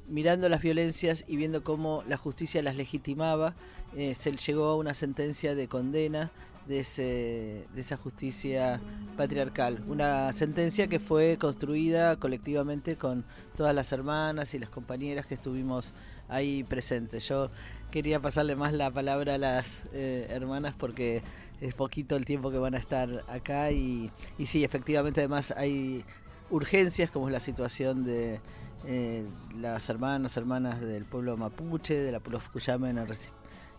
[0.08, 3.54] mirando las violencias y viendo cómo la justicia las legitimaba,
[3.94, 6.32] se llegó a una sentencia de condena
[6.66, 8.80] de, esa justicia
[9.16, 9.82] patriarcal.
[9.86, 13.24] Una sentencia que fue construida colectivamente con
[13.56, 15.92] todas las hermanas y las compañeras que estuvimos
[16.28, 17.28] ahí presentes.
[17.28, 17.50] Yo
[17.90, 21.22] quería pasarle más la palabra a las eh, hermanas porque
[21.60, 26.04] es poquito el tiempo que van a estar acá y, y sí, efectivamente además hay
[26.50, 28.40] urgencias como es la situación de
[28.86, 29.26] eh,
[29.58, 33.06] las hermanos, hermanas del pueblo mapuche, de la Pueblo Cuyama en, el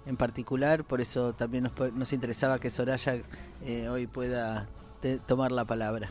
[0.06, 3.18] en particular, por eso también nos, nos interesaba que Soraya
[3.66, 4.68] eh, hoy pueda
[5.02, 6.10] te- tomar la palabra.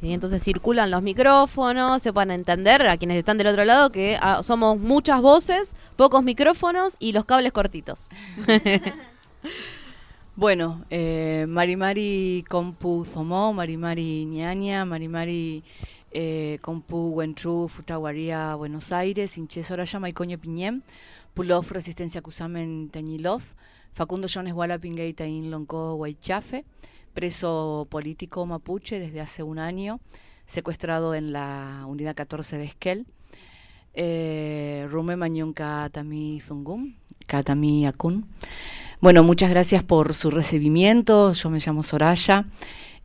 [0.00, 4.16] Y entonces circulan los micrófonos, se pueden entender a quienes están del otro lado que
[4.20, 8.08] ah, somos muchas voces, pocos micrófonos y los cables cortitos.
[10.36, 15.64] Bueno, eh, Marimari Kompu Zomo, Marimari Ñaña, Marimari
[16.12, 20.82] eh, Kompu Wentru, Futaguaría, Buenos Aires, Inche Soraya Maicoño Piñem,
[21.38, 23.42] Pulov Resistencia Cusamen Teñilov,
[23.92, 26.64] Facundo Jones Wallapingay Taín Lonco Huaychafe,
[27.14, 30.00] preso político mapuche desde hace un año,
[30.48, 33.06] secuestrado en la unidad 14 de Esquel.
[33.94, 36.96] Eh, Rume Mañón Katami Zungum,
[37.28, 38.26] Katami Akun.
[39.00, 41.32] Bueno, muchas gracias por su recibimiento.
[41.34, 42.46] Yo me llamo Soraya.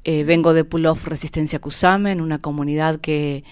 [0.06, 3.44] Eh, vengo de Pulov Resistencia Cusamen, una comunidad que,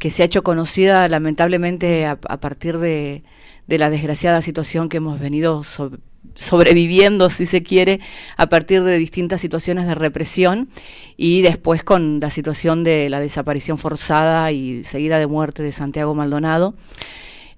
[0.00, 3.22] que se ha hecho conocida lamentablemente a, a partir de,
[3.66, 5.90] de, la desgraciada situación que hemos venido so,
[6.34, 8.00] sobreviviendo, si se quiere,
[8.36, 10.68] a partir de distintas situaciones de represión
[11.16, 16.14] y después con la situación de la desaparición forzada y seguida de muerte de Santiago
[16.14, 16.74] Maldonado.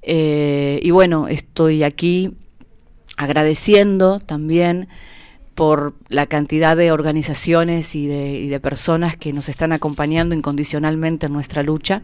[0.03, 2.31] Eh, y bueno, estoy aquí
[3.17, 4.89] agradeciendo también
[5.55, 11.27] por la cantidad de organizaciones y de, y de, personas que nos están acompañando incondicionalmente
[11.27, 12.03] en nuestra lucha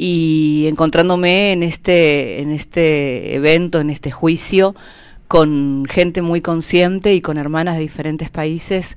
[0.00, 4.76] y encontrándome en este, en este evento, en este juicio,
[5.26, 8.96] con gente muy consciente y con hermanas de diferentes países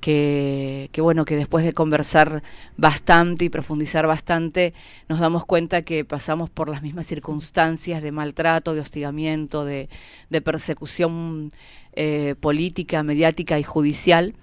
[0.00, 2.42] que, que, bueno, que después de conversar
[2.76, 4.74] bastante y profundizar bastante,
[5.08, 9.88] nos damos cuenta que pasamos por las mismas circunstancias de maltrato, de hostigamiento, de,
[10.28, 11.48] de persecución
[11.94, 14.34] eh, política, mediática y judicial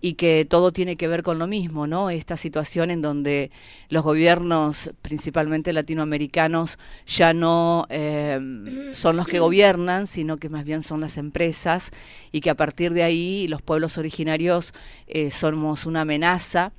[0.00, 2.10] y que todo tiene que ver con lo mismo, ¿no?
[2.10, 3.50] Esta situación en donde
[3.88, 10.82] los gobiernos, principalmente latinoamericanos, ya no eh, son los que gobiernan, sino que más bien
[10.82, 11.90] son las empresas
[12.32, 14.72] y que a partir de ahí los pueblos originarios
[15.06, 16.72] eh, somos una amenaza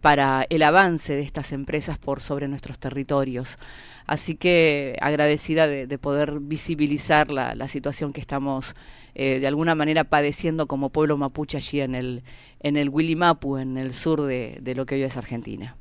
[0.00, 3.58] para el avance de estas empresas por sobre nuestros territorios.
[4.06, 8.74] Así que agradecida de, de poder visibilizar la, la, situación que estamos
[9.18, 12.22] eh, de alguna manera padeciendo como pueblo mapuche allí en el,
[12.60, 15.76] en el Willimapu, en el sur de, de lo que hoy es Argentina.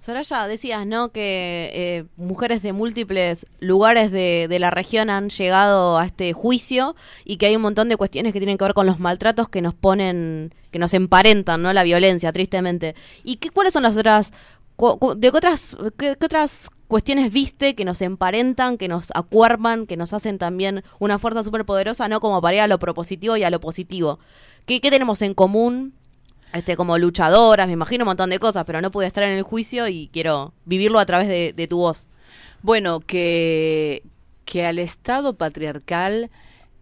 [0.00, 1.12] Soraya, decías, ¿no?
[1.12, 6.96] Que eh, mujeres de múltiples lugares de, de, la región han llegado a este juicio
[7.24, 9.62] y que hay un montón de cuestiones que tienen que ver con los maltratos que
[9.62, 11.72] nos ponen, que nos emparentan, ¿no?
[11.72, 12.96] La violencia, tristemente.
[13.22, 14.32] ¿Y qué, cuáles son las otras,
[14.78, 19.96] de qué otras, qué, qué otras cuestiones viste que nos emparentan, que nos acuerman, que
[19.96, 23.44] nos hacen también una fuerza súper poderosa, no como para ir a lo propositivo y
[23.44, 24.18] a lo positivo?
[24.66, 25.94] ¿Qué, qué tenemos en común
[26.52, 29.42] este, como luchadoras, me imagino un montón de cosas, pero no pude estar en el
[29.42, 32.06] juicio y quiero vivirlo a través de, de tu voz.
[32.62, 34.02] Bueno, que,
[34.44, 36.30] que al Estado patriarcal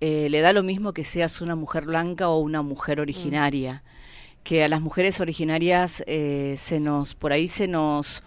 [0.00, 3.82] eh, le da lo mismo que seas una mujer blanca o una mujer originaria.
[3.84, 3.99] Mm.
[4.42, 8.22] Que a las mujeres originarias eh, se nos, por ahí se nos,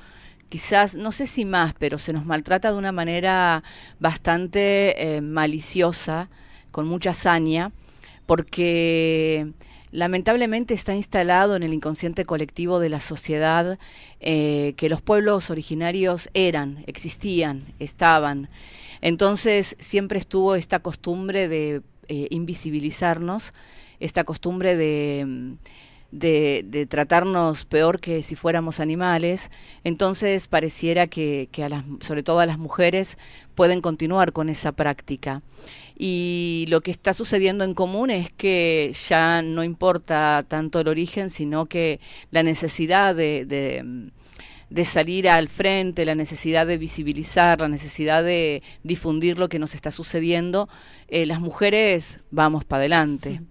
[0.50, 3.64] quizás, no sé si más, pero se nos maltrata de una manera
[4.00, 6.30] bastante eh, maliciosa,
[6.72, 7.72] con mucha hazaña,
[8.26, 9.52] porque
[9.92, 13.78] lamentablemente está instalado en el inconsciente colectivo de la sociedad
[14.20, 18.50] eh, que los pueblos originarios eran, existían, estaban.
[19.02, 23.54] Entonces siempre estuvo esta costumbre de invisibilizarnos,
[24.00, 25.56] esta costumbre de,
[26.14, 29.52] de, tratarnos peor que si fuéramos animales.
[29.84, 33.18] Entonces pareciera que, a las, sobre todo a las mujeres
[33.56, 35.42] pueden continuar con esa práctica
[35.96, 41.30] y lo que está sucediendo en común es que ya no importa tanto el origen,
[41.30, 42.00] sino que
[42.32, 44.10] la necesidad de, de,
[44.72, 49.76] de, salir al frente, la necesidad de visibilizar, la necesidad de difundir lo que nos
[49.76, 50.68] está sucediendo,
[51.10, 53.42] eh, las mujeres vamos para adelante.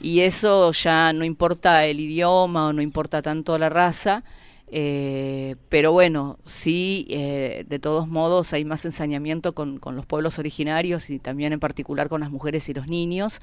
[0.00, 4.24] Y eso ya no importa el idioma o no importa tanto la raza,
[4.72, 10.38] eh, pero bueno, sí, eh, de todos modos hay más ensañamiento con, con, los pueblos
[10.38, 13.40] originarios y también en particular con las mujeres y los niños,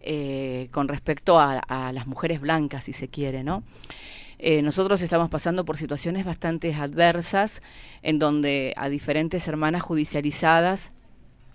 [0.00, 3.62] eh, con respecto a, a, las mujeres blancas, si se quiere, ¿no?
[4.62, 7.62] Nosotros estamos pasando por situaciones bastante adversas
[8.02, 10.92] en donde a diferentes hermanas judicializadas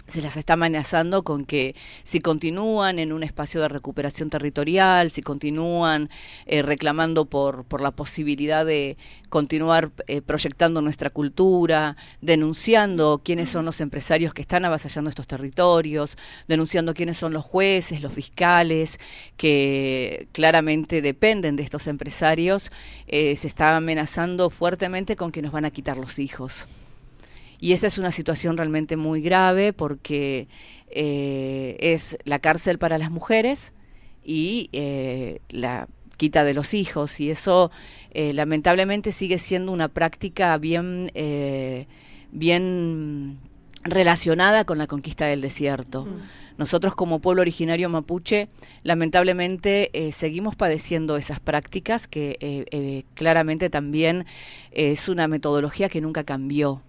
[0.10, 5.22] se las está amenazando con que si continúan en un espacio de recuperación territorial, si
[5.22, 6.10] continúan
[6.46, 8.98] eh, reclamando por, por la posibilidad de
[9.30, 16.18] continuar eh, proyectando nuestra cultura, denunciando quiénes son los empresarios que están avasallando estos territorios,
[16.48, 19.00] denunciando quiénes son los jueces, los fiscales,
[19.38, 22.72] que claramente dependen de estos empresarios,
[23.08, 26.68] eh, se está amenazando fuertemente con que nos van a quitar los hijos.
[27.60, 30.48] Y esa es una situación realmente muy grave porque
[30.90, 33.74] eh, es la cárcel para las mujeres
[34.24, 35.88] y eh, la
[36.18, 37.72] quita de los hijos y eso
[38.12, 41.12] eh, lamentablemente sigue siendo una práctica bien
[42.32, 43.40] bien
[43.84, 46.06] relacionada con la conquista del desierto.
[46.06, 46.58] Mm.
[46.60, 48.50] Nosotros como pueblo originario mapuche,
[48.84, 54.26] lamentablemente eh, seguimos padeciendo esas prácticas que claramente también
[54.72, 56.84] es una metodología que nunca cambió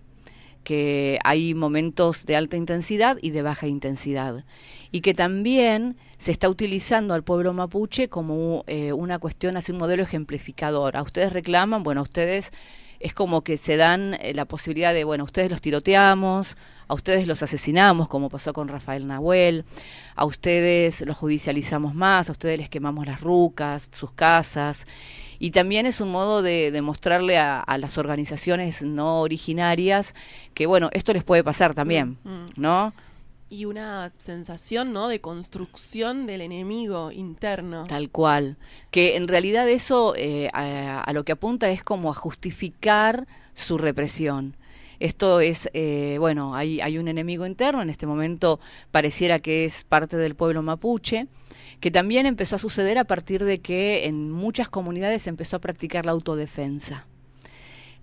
[0.64, 4.44] que hay momentos de alta intensidad y de baja intensidad.
[4.90, 9.78] Y que también se está utilizando al pueblo mapuche como eh, una cuestión, así un
[9.78, 10.96] modelo ejemplificador.
[10.96, 12.52] A ustedes reclaman, bueno, a ustedes
[13.00, 16.56] es como que se dan eh, la posibilidad de, bueno, a ustedes los tiroteamos,
[16.86, 19.64] a ustedes los asesinamos, como pasó con Rafael Nahuel,
[20.14, 24.84] a ustedes los judicializamos más, a ustedes les quemamos las rucas, sus casas.
[25.41, 30.14] Y también es un modo de demostrarle a, a, las organizaciones no originarias
[30.55, 32.49] que, bueno, esto les puede pasar también, Mm.
[32.57, 32.93] ¿no?
[33.49, 35.09] Y una sensación, ¿no?
[35.09, 37.84] De construcción del enemigo interno.
[37.88, 38.59] Tal cual.
[38.93, 43.76] Que en realidad eso eh, a, a, lo que apunta es como a justificar su
[43.76, 44.55] represión.
[45.01, 48.61] Esto es, eh, bueno, hay, hay un enemigo interno, en este momento
[48.91, 51.26] pareciera que es parte del pueblo mapuche,
[51.81, 55.61] que también empezó a suceder a partir de que en muchas comunidades se empezó a
[55.61, 57.07] practicar la autodefensa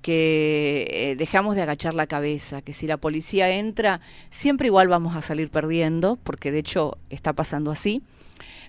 [0.01, 3.99] que eh, dejamos de agachar la cabeza, que si la policía entra,
[4.29, 8.03] siempre igual vamos a salir perdiendo, porque de hecho está pasando así,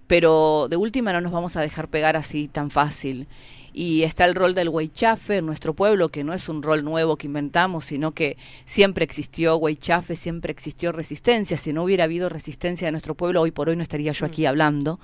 [0.06, 3.28] pero de última no nos vamos a dejar pegar así tan fácil.
[3.80, 7.14] Y está el rol del Huaychafe en nuestro pueblo, que no es un rol nuevo
[7.14, 11.56] que inventamos, sino que siempre existió Huaychafe, siempre existió resistencia.
[11.56, 14.46] Si no hubiera habido resistencia en nuestro pueblo, hoy por hoy no estaría yo aquí
[14.46, 14.98] hablando.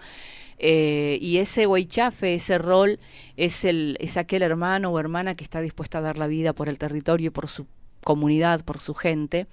[0.59, 2.99] Eh, y ese Huaychafe, ese rol,
[3.37, 6.69] es, el, es aquel hermano o hermana que está dispuesta a dar la vida por
[6.69, 7.69] el territorio, por su
[8.03, 9.47] comunidad, por su gente.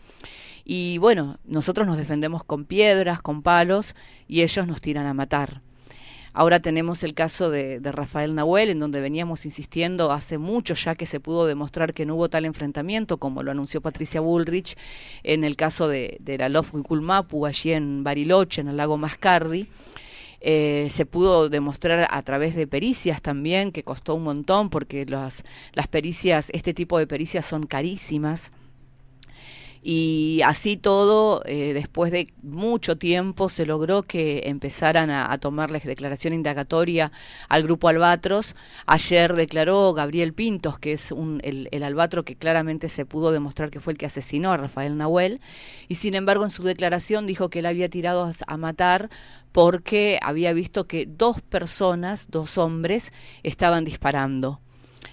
[0.65, 3.93] Y bueno, nosotros nos defendemos con piedras, con palos,
[4.27, 5.61] y ellos nos tiran a matar.
[6.33, 11.05] Ahora tenemos el caso de, Rafael Nahuel, en donde veníamos insistiendo hace mucho ya que
[11.05, 14.77] se pudo demostrar que no hubo tal enfrentamiento, como lo anunció Patricia Bullrich
[15.23, 19.67] en el caso de, de la Lof Huiculmapu, allí en Bariloche, en el lago Mascardi.
[20.43, 25.43] Eh, se pudo demostrar a través de pericias también, que costó un montón, porque las,
[25.73, 28.51] las pericias, este tipo de pericias son carísimas.
[29.83, 35.85] Y así todo, eh, después de mucho tiempo, se logró que empezaran a, a, tomarles
[35.85, 37.11] declaración indagatoria
[37.49, 38.55] al grupo Albatros.
[38.85, 43.71] Ayer declaró Gabriel Pintos, que es un, el, el, albatro que claramente se pudo demostrar
[43.71, 45.41] que fue el que asesinó a Rafael Nahuel.
[45.87, 49.09] Y sin embargo, en su declaración dijo que él había tirado a, a matar
[49.51, 54.61] porque había visto que dos personas, dos hombres, estaban disparando.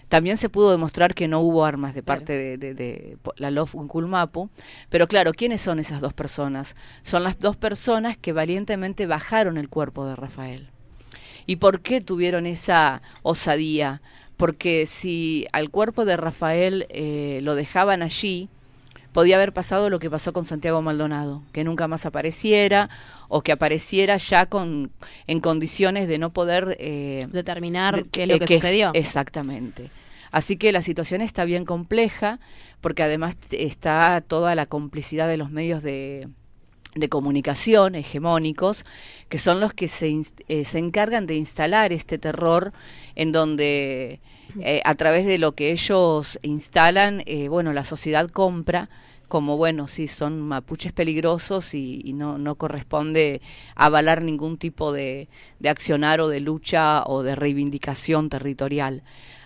[0.09, 3.74] También se pudo demostrar que no hubo armas de parte de, de, de, la LOF
[3.74, 4.50] Unculmapu,
[4.88, 6.76] pero claro, ¿quiénes son esas dos personas?
[7.02, 10.70] Son las dos personas que valientemente bajaron el cuerpo de Rafael.
[11.46, 14.02] ¿Y por qué tuvieron esa osadía?
[14.36, 18.50] Porque si al cuerpo de Rafael eh, lo dejaban allí,
[19.18, 22.88] podía haber pasado lo que pasó con Santiago Maldonado, que nunca más apareciera
[23.26, 24.92] o que apareciera ya con
[25.26, 28.92] en condiciones de no poder eh, determinar de, qué es eh, lo que, que, sucedió.
[28.94, 29.90] Exactamente.
[30.30, 32.38] Así que la situación está bien compleja,
[32.80, 36.28] porque además está toda la complicidad de los medios de,
[36.94, 38.84] de comunicación hegemónicos,
[39.28, 40.14] que son los que se,
[40.46, 42.72] eh, se encargan de instalar este terror
[43.16, 44.20] en donde
[44.60, 48.88] eh, a través de lo que ellos instalan, eh, bueno, la sociedad compra
[49.29, 53.41] como bueno, sí, son mapuches peligrosos y, y, no, no corresponde
[53.74, 55.29] avalar ningún tipo de,
[55.61, 59.03] de accionar o de lucha o de reivindicación territorial.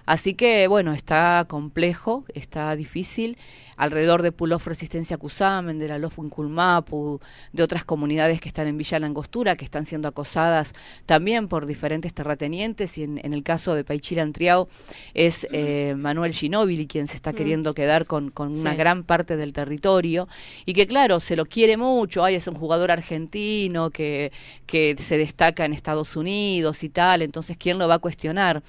[0.06, 3.38] Así que bueno, está complejo, está difícil.
[3.82, 7.18] Alrededor de Pulof Resistencia Cusamen, de la Lof Culmapu,
[7.52, 10.72] de otras comunidades que están en Villa Langostura, que están siendo acosadas
[11.04, 14.68] también por diferentes terratenientes, y en, en el caso de Paichilantriao
[15.14, 18.76] es eh, Manuel Ginóbili quien se está queriendo quedar con, con una sí.
[18.76, 20.28] gran parte del territorio,
[20.64, 24.30] y que claro, se lo quiere mucho, ay, es un jugador argentino que,
[24.64, 28.62] que se destaca en Estados Unidos y tal, entonces ¿quién lo va a cuestionar?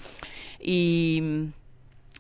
[0.59, 1.51] Y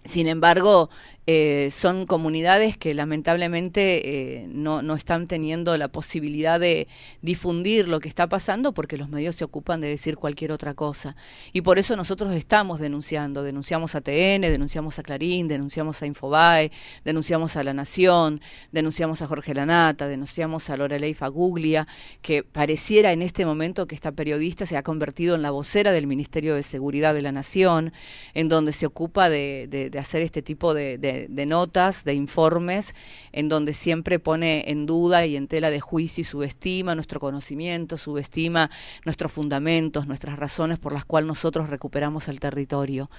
[0.05, 0.89] sin embargo,
[1.25, 6.89] eh, son comunidades que lamentablemente eh, no, no, están teniendo la posibilidad de
[7.21, 11.15] difundir lo que está pasando porque los medios se ocupan de decir cualquier otra cosa.
[11.53, 13.41] Y por eso nosotros estamos denunciando.
[13.41, 16.71] Denunciamos a TN, denunciamos a Clarín, denunciamos a Infobae,
[17.05, 18.41] denunciamos a La Nación,
[18.73, 21.87] denunciamos a Jorge Lanata, denunciamos a Lorelei Faguglia,
[22.21, 26.05] que pareciera en este momento que esta periodista se ha convertido en la vocera del
[26.05, 27.93] Ministerio de Seguridad de la Nación,
[28.33, 30.97] en donde se ocupa de, de, hacer este tipo de
[31.29, 32.95] de, notas, de informes,
[33.31, 37.97] en donde siempre pone en duda y en tela de juicio y subestima nuestro conocimiento,
[37.97, 38.69] subestima
[39.05, 43.09] nuestros fundamentos, nuestras razones por las cuales nosotros recuperamos el territorio.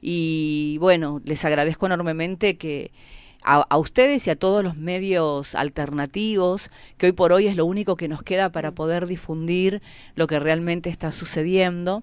[0.00, 2.92] Y bueno, les agradezco enormemente que
[3.42, 7.64] a, a ustedes y a todos los medios alternativos, que hoy por hoy es lo
[7.64, 9.82] único que nos queda para poder difundir
[10.14, 12.02] lo que realmente está sucediendo.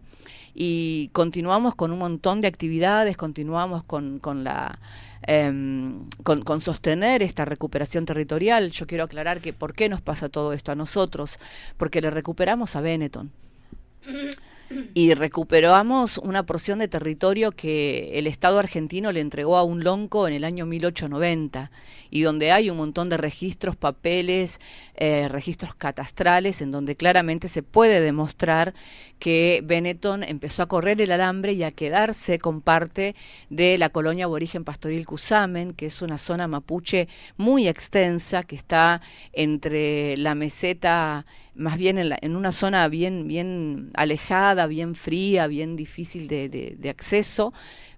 [0.60, 4.80] Y continuamos con un montón de actividades, continuamos con, con la
[5.22, 8.72] em, con, con sostener esta recuperación territorial.
[8.72, 11.38] Yo quiero aclarar que por qué nos pasa todo esto a nosotros,
[11.78, 13.32] porque le recuperamos a Benetton
[14.94, 20.28] y recuperamos una porción de territorio que el Estado argentino le entregó a un lonco
[20.28, 21.72] en el año 1890
[22.10, 24.60] y donde hay un montón de registros, papeles,
[24.98, 28.74] eh, registros catastrales en donde claramente se puede demostrar
[29.20, 33.16] que Benetton empezó a correr el alambre y a quedarse con parte
[33.50, 39.02] de la colonia aborigen pastoril Cusamen, que es una zona mapuche muy extensa que está
[39.34, 41.26] entre la meseta
[41.56, 46.50] más bien en, la- en una zona bien, bien alejada, bien fría, bien difícil de,
[46.50, 47.52] de- de acceso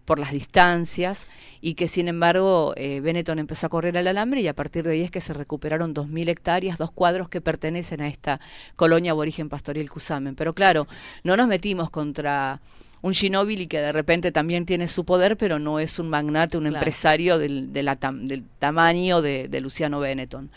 [0.10, 1.28] por las distancias
[1.62, 4.94] y que sin embargo eh, Benetton empezó a correr al alambre y a partir de
[4.94, 8.40] ahí es que se recuperaron 2.000 hectáreas, dos cuadros que pertenecen a esta
[8.76, 10.34] colonia aborigen pastoril Cusamen.
[10.34, 10.88] Pero claro,
[11.24, 12.60] no nos metimos contra
[13.02, 16.64] un Ginóbili que de repente también tiene su poder, pero no es un magnate, un
[16.64, 16.78] Claro.
[16.78, 20.50] empresario del, de la tam- del tamaño de, de Luciano Benetton.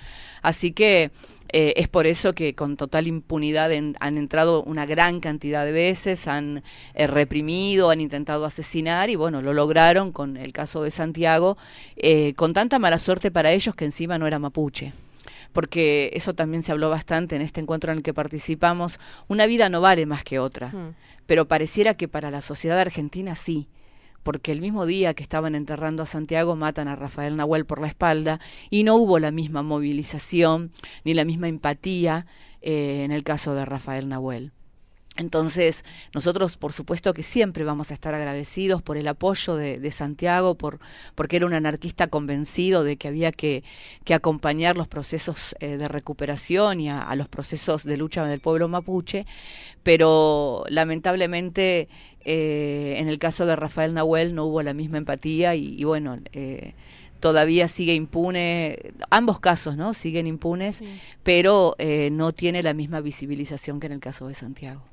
[0.42, 1.12] Así que
[1.54, 5.70] eh, es por eso que con total impunidad en- han entrado una gran cantidad de
[5.72, 6.62] veces, han
[6.94, 11.56] eh, reprimido, han intentado asesinar y bueno, lo lograron con el caso de Santiago,
[11.96, 14.92] eh, con tanta mala suerte para ellos que encima no era mapuche
[15.52, 18.98] porque eso también se habló bastante en este encuentro en el que participamos,
[19.28, 20.94] una vida no vale más que otra, Mm.
[21.26, 23.68] pero pareciera que para la sociedad argentina sí,
[24.22, 27.88] porque el mismo día que estaban enterrando a Santiago matan a Rafael Nahuel por la
[27.88, 28.38] espalda
[28.70, 30.70] y no hubo la misma movilización
[31.04, 32.26] ni la misma empatía
[32.60, 34.52] eh, en el caso de Rafael Nahuel.
[35.18, 35.84] Entonces,
[36.14, 40.54] nosotros por supuesto que siempre vamos a estar agradecidos por el apoyo de, de Santiago,
[40.54, 40.78] por,
[41.14, 43.62] porque era un anarquista convencido de que había que,
[44.04, 48.40] que acompañar los procesos eh, de recuperación y a, a los procesos de lucha del
[48.40, 49.26] pueblo mapuche,
[49.82, 51.88] pero lamentablemente
[52.24, 56.18] eh, en el caso de Rafael Nahuel no hubo la misma empatía y, y bueno,
[56.32, 56.74] eh,
[57.20, 58.78] todavía sigue impune,
[59.10, 59.94] ambos casos, ¿no?
[59.94, 60.82] Siguen impunes,
[61.22, 64.91] pero eh, no tiene la misma visibilización que en el caso de Santiago.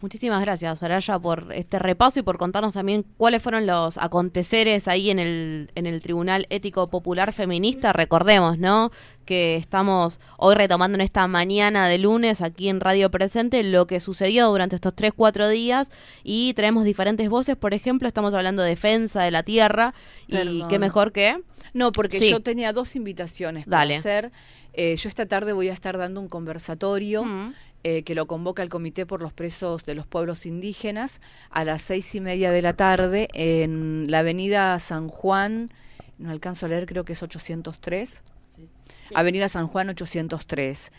[0.00, 5.10] Muchísimas gracias, Saraya, por este repaso y por contarnos también cuáles fueron los aconteceres ahí
[5.10, 7.92] en el, en el Tribunal Ético Popular Feminista.
[7.92, 8.92] Recordemos, ¿no?
[9.24, 13.98] Que estamos hoy retomando en esta mañana de lunes aquí en Radio Presente lo que
[13.98, 15.90] sucedió durante estos tres, cuatro días
[16.22, 17.56] y traemos diferentes voces.
[17.56, 19.94] Por ejemplo, estamos hablando de defensa de la tierra
[20.28, 21.42] y qué mejor que...
[21.74, 22.30] No, porque Sí.
[22.30, 23.94] yo tenía dos invitaciones Dale.
[23.94, 24.32] para hacer.
[24.72, 27.24] Eh, yo esta tarde voy a estar dando un conversatorio
[27.84, 31.20] eh, que lo convoca el Comité por los Presos de los Pueblos Indígenas
[31.50, 35.70] a las seis y media de la tarde en la avenida San Juan,
[36.18, 38.22] no alcanzo a leer, creo que es 803.
[39.14, 40.92] Avenida San Juan 803.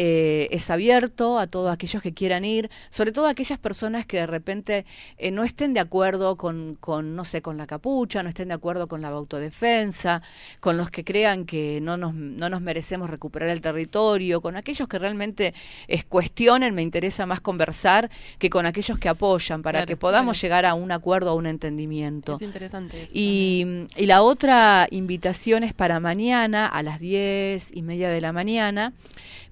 [0.00, 4.18] Eh, es abierto a todos aquellos que quieran ir, sobre todo a aquellas personas que
[4.18, 4.86] de repente
[5.16, 8.54] eh, no estén de acuerdo con, con, no sé, con la capucha, no estén de
[8.54, 10.22] acuerdo con la autodefensa,
[10.60, 14.86] con los que crean que no nos, no nos merecemos recuperar el territorio, con aquellos
[14.86, 15.52] que realmente
[15.88, 20.38] es, cuestionen, me interesa más conversar que con aquellos que apoyan, para Claro, que podamos
[20.38, 20.42] claro.
[20.42, 22.36] llegar a un acuerdo, a un entendimiento.
[22.36, 23.12] Es interesante eso.
[23.14, 28.32] Y, y la otra invitación es para mañana a las diez y media de la
[28.32, 28.92] mañana.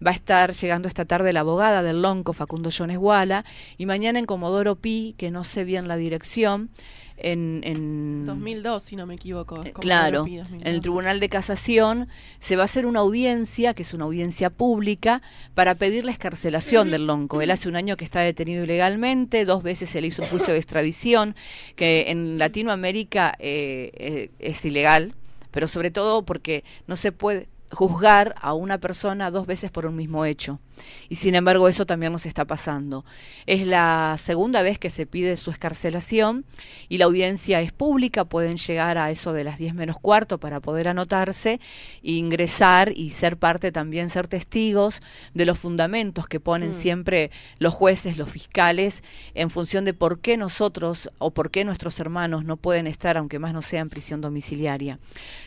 [0.06, 3.44] Va a estar llegando esta tarde la abogada del Lonco, Facundo Jones Guala,
[3.78, 6.70] y mañana en Comodoro Pi, que no sé bien la dirección,
[7.18, 9.56] en, en 2002, si no me equivoco.
[9.56, 10.66] como Claro, en 2002.
[10.66, 12.08] el Tribunal de Casación
[12.38, 15.22] se va a hacer una audiencia, que es una audiencia pública,
[15.54, 17.40] para pedir la escarcelación del Lonco.
[17.40, 20.52] Él hace un año que está detenido ilegalmente, dos veces se le hizo un juicio
[20.52, 21.34] de extradición,
[21.74, 25.14] que en Latinoamérica eh, eh, es ilegal,
[25.50, 29.96] pero sobre todo porque no se puede juzgar a una persona dos veces por un
[29.96, 30.60] mismo hecho.
[31.08, 33.04] Y sin embargo eso también nos está pasando.
[33.46, 36.44] Es la segunda vez que se pide su escarcelación
[36.88, 40.60] y la audiencia es pública, pueden llegar a eso de las 10 menos cuarto para
[40.60, 41.60] poder anotarse,
[42.02, 45.00] e ingresar y ser parte también, ser testigos
[45.34, 46.74] de los fundamentos que ponen Mm.
[46.74, 49.02] siempre los jueces, los fiscales,
[49.34, 53.38] en función de por qué nosotros o por qué nuestros hermanos no pueden estar, aunque
[53.38, 54.98] más no sea en prisión domiciliaria.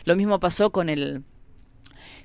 [0.04, 1.22] Lo mismo pasó con el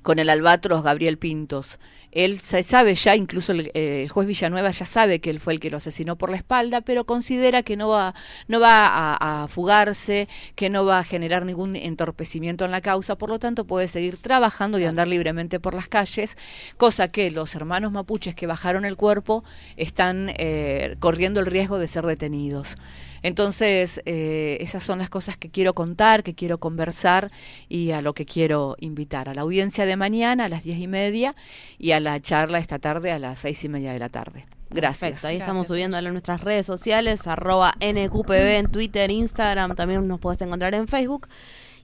[0.06, 1.80] con el albatros Gabriel Pintos.
[2.16, 5.52] Él se sabe ya, incluso el, eh, el juez Villanueva ya sabe que él fue
[5.52, 8.14] el que lo asesinó por la espalda, pero considera que no va,
[8.48, 13.16] no va a, a fugarse, que no va a generar ningún entorpecimiento en la causa,
[13.16, 16.38] por lo tanto puede seguir trabajando y andar libremente por las calles,
[16.78, 19.44] cosa que los hermanos mapuches que bajaron el cuerpo
[19.76, 22.76] están eh, corriendo el riesgo de ser detenidos.
[23.22, 27.32] Entonces, eh, esas son las cosas que quiero contar, que quiero conversar
[27.68, 29.28] y a lo que quiero invitar.
[29.28, 31.34] A la audiencia de mañana a las diez y media
[31.76, 34.46] y a la charla esta tarde a las seis y media de la tarde.
[34.70, 35.00] Gracias.
[35.00, 40.20] Perfecto, ahí estamos subiéndolo en nuestras redes sociales, arroba NQPB en Twitter, Instagram, también nos
[40.20, 41.28] puedes encontrar en Facebook.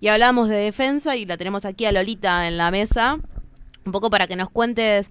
[0.01, 3.19] Y hablamos de defensa y la tenemos aquí a Lolita en la mesa,
[3.85, 5.11] un poco para que nos cuentes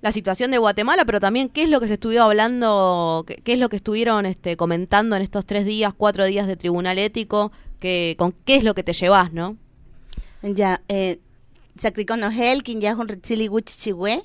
[0.00, 3.54] la situación de Guatemala, pero también qué es lo que se estuvo hablando, qué, qué
[3.54, 7.52] es lo que estuvieron este, comentando en estos tres días, cuatro días de tribunal ético,
[7.80, 9.56] que, con qué es lo que te llevas, ¿no?
[10.42, 11.20] Ya, eh,
[11.78, 14.22] Sacriconogel, Quinyahun Ritzili Wichichihue.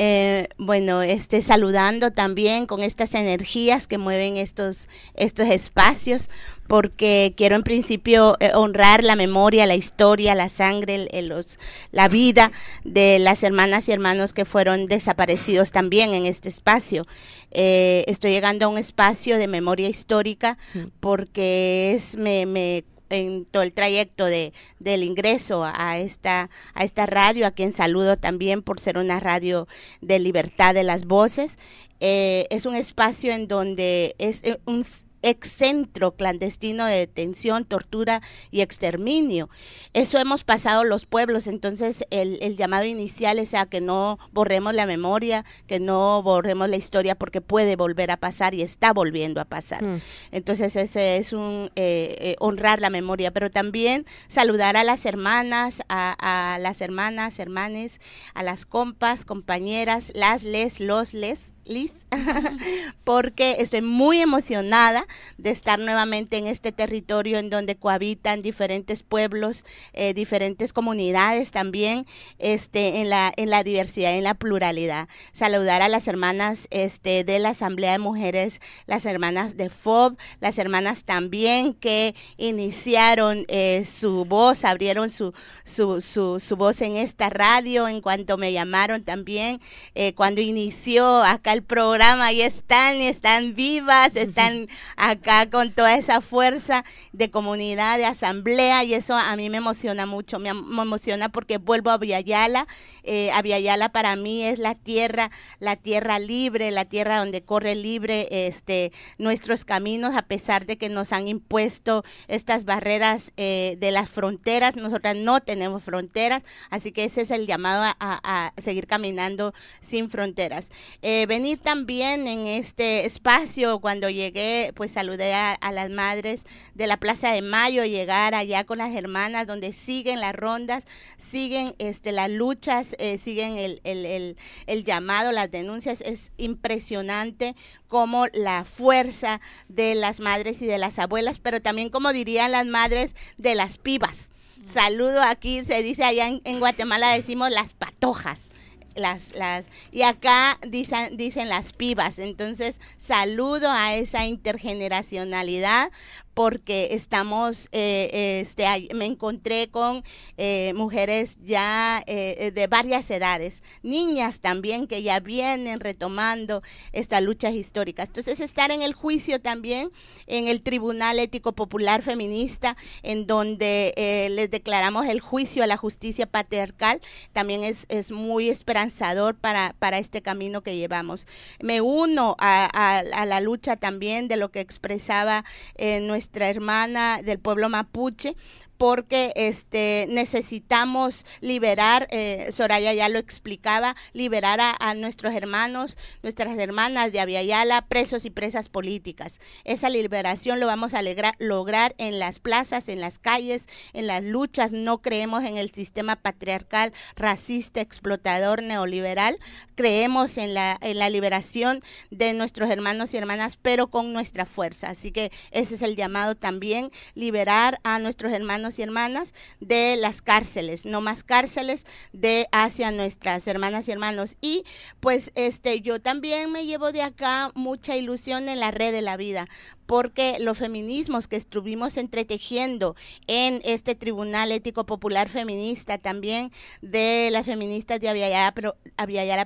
[0.00, 6.30] Eh, bueno, este, saludando también con estas energías que mueven estos, estos espacios,
[6.68, 11.58] porque quiero en principio eh, honrar la memoria, la historia, la sangre, el- el- los,
[11.90, 12.52] la vida
[12.84, 17.04] de las hermanas y hermanos que fueron desaparecidos también en este espacio.
[17.50, 20.58] Eh, estoy llegando a un espacio de memoria histórica
[21.00, 27.06] porque es me, me en todo el trayecto de, del ingreso a esta, a esta
[27.06, 29.68] radio, a quien saludo también por ser una radio
[30.00, 31.52] de libertad de las voces.
[32.00, 34.84] Eh, es un espacio en donde es eh, un
[35.22, 39.48] ex centro clandestino de detención, tortura y exterminio.
[39.92, 44.74] Eso hemos pasado los pueblos, entonces el, el llamado inicial es a que no borremos
[44.74, 49.40] la memoria, que no borremos la historia porque puede volver a pasar y está volviendo
[49.40, 49.82] a pasar.
[50.30, 55.82] Entonces ese es un eh, eh, honrar la memoria, pero también saludar a las hermanas,
[55.88, 58.00] a, a las hermanas, hermanes,
[58.34, 61.92] a las compas, compañeras, las, les, los, les, Liz,
[63.04, 65.06] porque estoy muy emocionada
[65.36, 72.06] de estar nuevamente en este territorio en donde cohabitan diferentes pueblos, eh, diferentes comunidades también,
[72.38, 75.08] este, en la, en la diversidad, en la pluralidad.
[75.32, 80.58] Saludar a las hermanas este, de la Asamblea de Mujeres, las hermanas de FOB, las
[80.58, 87.28] hermanas también que iniciaron eh, su voz, abrieron su, su, su, su voz en esta
[87.28, 89.60] radio en cuanto me llamaron también,
[89.94, 96.84] eh, cuando inició acá programa, y están, están vivas, están acá con toda esa fuerza
[97.12, 101.90] de comunidad, de asamblea, y eso a mí me emociona mucho, me, emociona porque vuelvo
[101.90, 102.66] a Viayala,
[103.02, 105.30] eh, a Viayala para mí es la tierra,
[105.60, 110.88] la tierra libre, la tierra donde corre libre este, nuestros caminos, a pesar de que
[110.88, 117.04] nos han impuesto estas barreras eh, de las fronteras, nosotras no tenemos fronteras, así que
[117.04, 120.68] ese es el llamado a, a- a seguir caminando sin fronteras.
[121.02, 126.42] Eh, venir también en este espacio, cuando llegué, pues saludé a, a las madres
[126.74, 130.84] de la Plaza de Mayo, llegar allá con las hermanas, donde siguen las rondas,
[131.30, 134.36] siguen este, las luchas, eh, siguen el, el, el,
[134.66, 140.98] el llamado, las denuncias, es impresionante como la fuerza de las madres y de las
[140.98, 144.32] abuelas, pero también como dirían las madres de las pibas.
[144.66, 148.50] Saludo aquí, se dice allá en, en Guatemala decimos las patojas
[148.98, 152.18] las las y acá dicen dicen las pibas.
[152.18, 155.90] Entonces saludo a esa intergeneracionalidad
[156.38, 158.64] porque estamos eh, este
[158.94, 160.04] me encontré con
[160.36, 166.62] eh, mujeres ya eh, eh, de varias edades niñas también que ya vienen retomando
[166.92, 169.90] estas luchas históricas entonces estar en el juicio también
[170.28, 173.92] en el Tribunal Ético Popular Feminista en donde
[174.30, 177.00] les declaramos el juicio a la justicia patriarcal
[177.32, 181.26] también es, es muy esperanzador para, para este camino que llevamos.
[181.60, 185.44] Me uno a, a- la lucha también de lo que expresaba
[185.76, 188.36] eh, nuestra hermana del pueblo mapuche
[188.78, 197.12] porque este necesitamos liberar, eh, Soraya ya lo explicaba, liberar a, nuestros hermanos, nuestras hermanas
[197.12, 199.40] de Aviala, presos y presas políticas.
[199.64, 201.02] Esa liberación lo vamos a
[201.38, 204.70] lograr en las plazas, en las calles, en las luchas.
[204.70, 209.38] No creemos en el sistema patriarcal, racista, explotador, neoliberal.
[209.74, 214.90] Creemos en la, en la liberación de nuestros hermanos y hermanas, pero con nuestra fuerza.
[214.90, 220.20] Así que ese es el llamado también, liberar a nuestros hermanos y hermanas de las
[220.20, 224.36] cárceles, no más cárceles de hacia nuestras hermanas y hermanos.
[224.40, 224.64] Y
[224.98, 229.16] pues este yo también me llevo de acá mucha ilusión en la red de la
[229.16, 229.46] vida,
[229.86, 232.94] porque los feminismos que estuvimos entretejiendo
[233.26, 236.52] en este Tribunal Ético Popular Feminista, también
[236.82, 238.52] de las feministas de Aviala,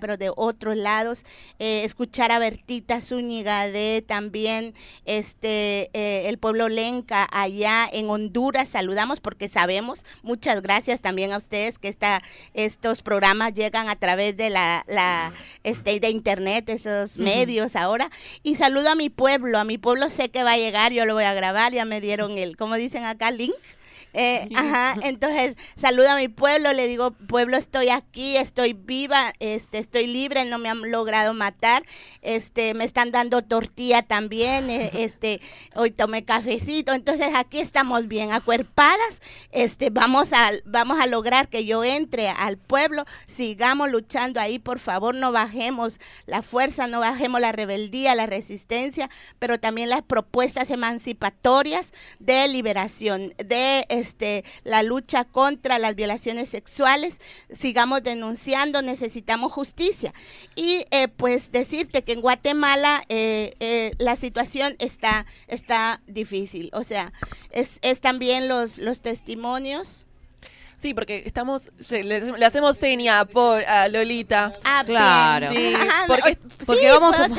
[0.01, 1.25] pero de otros lados,
[1.59, 8.69] eh, escuchar a Bertita Zúñiga de también este eh, el pueblo Lenca allá en Honduras,
[8.69, 12.23] saludamos porque sabemos, muchas gracias también a ustedes que esta,
[12.55, 15.33] estos programas llegan a través de la, la
[15.65, 18.11] este, de internet, esos medios ahora,
[18.43, 21.15] y saludo a mi pueblo, a mi pueblo sé que va a llegar, yo lo
[21.15, 23.55] voy a grabar, ya me dieron el, como dicen acá, link.
[24.15, 29.79] Eh, ajá, entonces saludo a mi pueblo, le digo, pueblo, estoy aquí, estoy viva, este,
[29.79, 31.83] estoy libre, no me han logrado matar,
[32.21, 35.41] este, me están dando tortilla también, eh, este,
[35.75, 41.65] hoy tomé cafecito, entonces aquí estamos bien acuerpadas, este, vamos a, vamos a lograr que
[41.65, 47.41] yo entre al pueblo, sigamos luchando ahí, por favor, no bajemos la fuerza, no bajemos
[47.41, 49.09] la rebeldía, la resistencia,
[49.39, 57.19] pero también las propuestas emancipatorias de liberación, de este la lucha contra las violaciones sexuales,
[57.59, 60.13] sigamos denunciando, necesitamos justicia.
[60.55, 66.85] Y eh, pues decirte que en Guatemala eh, eh, la situación está, está difícil, o
[66.85, 67.13] sea,
[67.51, 70.07] es, es también los, los testimonios.
[70.77, 74.53] Sí, porque estamos, le, le hacemos seña por, a Lolita.
[74.65, 75.51] Ah, Claro.
[75.55, 75.75] Sí,
[76.09, 76.37] porque,
[76.67, 77.33] porque sí, vamos puedo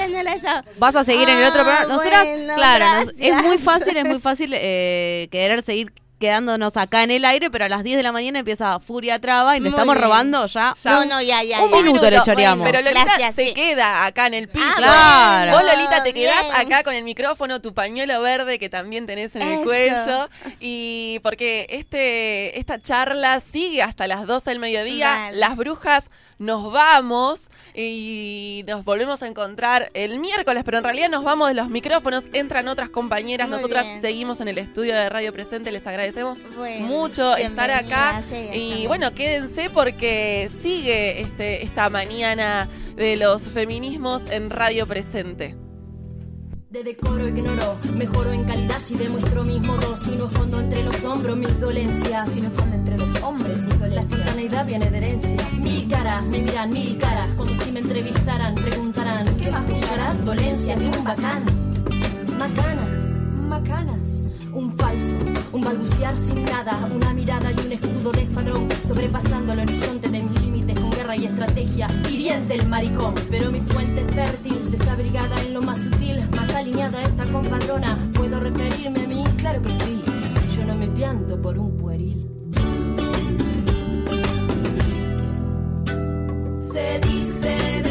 [0.47, 1.93] a- Vas a seguir en el otro Ah, programa.
[1.93, 5.91] Nosotras, bueno, claro, nos- es muy fácil, es muy fácil eh, querer seguir
[6.23, 9.57] quedándonos acá en el aire, pero a las 10 de la mañana empieza Furia Traba
[9.57, 10.05] y nos Muy estamos bien.
[10.05, 10.73] robando ya.
[10.85, 11.61] No, no, ya, ya.
[11.61, 11.75] Un ya.
[11.81, 12.65] minuto le choreamos.
[12.65, 13.53] Pero Lolita Gracias, se sí.
[13.53, 14.65] queda acá en el piso.
[14.77, 15.51] Ah, Claro.
[15.51, 16.29] Vos, Lolita, te bien.
[16.29, 20.29] quedás acá con el micrófono, tu pañuelo verde que también tenés en el cuello.
[20.61, 25.29] Y porque este esta charla sigue hasta las 12 del mediodía.
[25.33, 26.09] Las brujas
[26.39, 31.53] nos vamos y nos volvemos a encontrar el miércoles, pero en realidad nos vamos de
[31.53, 34.01] los micrófonos, entran otras compañeras, Muy nosotras bien.
[34.01, 38.87] seguimos en el estudio de Radio Presente, les agradecemos Bueno, mucho estar acá sí, y
[38.87, 45.55] bueno, quédense porque sigue este esta mañana de los feminismos en Radio Presente.
[46.69, 51.03] De decoro ignoro, mejoro en calidad si demuestro mis modos, si no escondo entre los
[51.03, 53.93] hombros mis dolencias, si no escondo entre los hombres sus dolencias.
[53.93, 55.37] La espontaneidad viene de herencia.
[55.59, 60.25] Mil caras, me miran mil caras, cuando si me entrevistaran, preguntarán, ¿qué más buscarán?
[60.25, 61.43] Dolencias de un bacán.
[62.37, 63.03] Macanas,
[63.47, 64.22] macanas.
[64.53, 65.15] Un falso,
[65.51, 70.21] un balbucear sin nada, una mirada y un escudo de escuadrón, sobrepasando el horizonte de
[70.21, 75.35] mis límites con guerra y estrategia, hiriente el maricón, pero mi fuente es fértil, desabrigada
[75.41, 79.23] en lo más sutil, más alineada esta compadrona, ¿puedo referirme a mí?
[79.37, 80.01] Claro que sí,
[80.55, 82.27] yo no me pianto por un pueril.
[86.71, 87.82] Se dice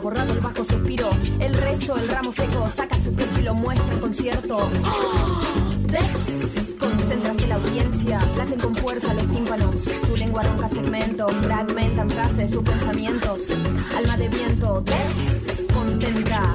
[0.00, 4.00] borrando el bajo suspiro, el rezo, el ramo seco, saca su pecho y lo muestra
[4.00, 4.70] concierto.
[4.84, 5.42] ¡Ah!
[5.90, 12.62] Desconcéntrase la audiencia, laten con fuerza los tímpanos, su lengua ronca segmento, fragmentan frases, sus
[12.62, 13.48] pensamientos,
[13.96, 16.54] alma de viento, descontenta,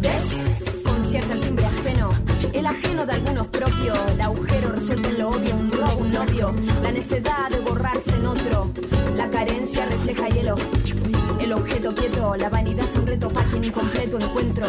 [0.00, 2.10] desconcierta el timbre ajeno,
[2.52, 6.52] el ajeno de algunos propio, el agujero resuelto en lo obvio, un robo, un novio,
[6.82, 8.70] la necedad de borrarse en otro,
[9.16, 10.56] la carencia refleja hielo,
[11.42, 14.66] el objeto quieto, la vanidad es un reto quien incompleto encuentro.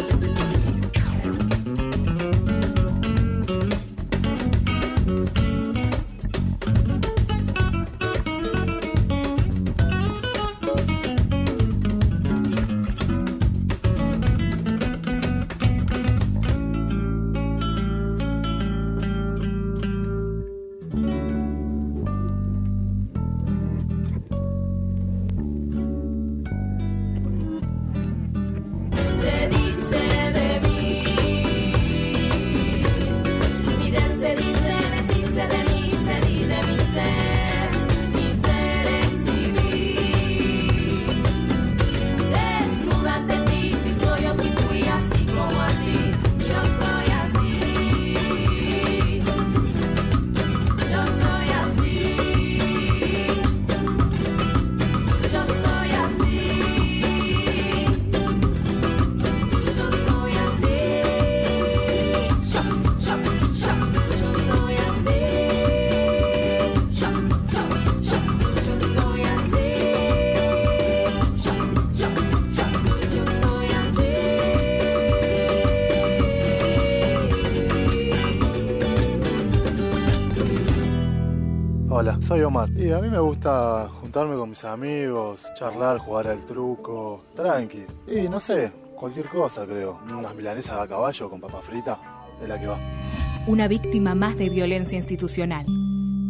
[82.34, 82.68] Soy Omar.
[82.76, 87.84] Y a mí me gusta juntarme con mis amigos, charlar, jugar al truco, tranqui.
[88.08, 90.00] Y no sé, cualquier cosa creo.
[90.10, 91.96] Unas milanesas a caballo con papa frita,
[92.42, 92.76] es la que va.
[93.46, 95.64] Una víctima más de violencia institucional.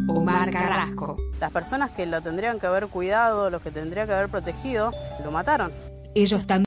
[0.06, 1.16] Omar Carrasco.
[1.40, 4.92] Las personas que lo tendrían que haber cuidado, los que tendrían que haber protegido,
[5.24, 5.72] lo mataron.
[6.14, 6.62] Ellos también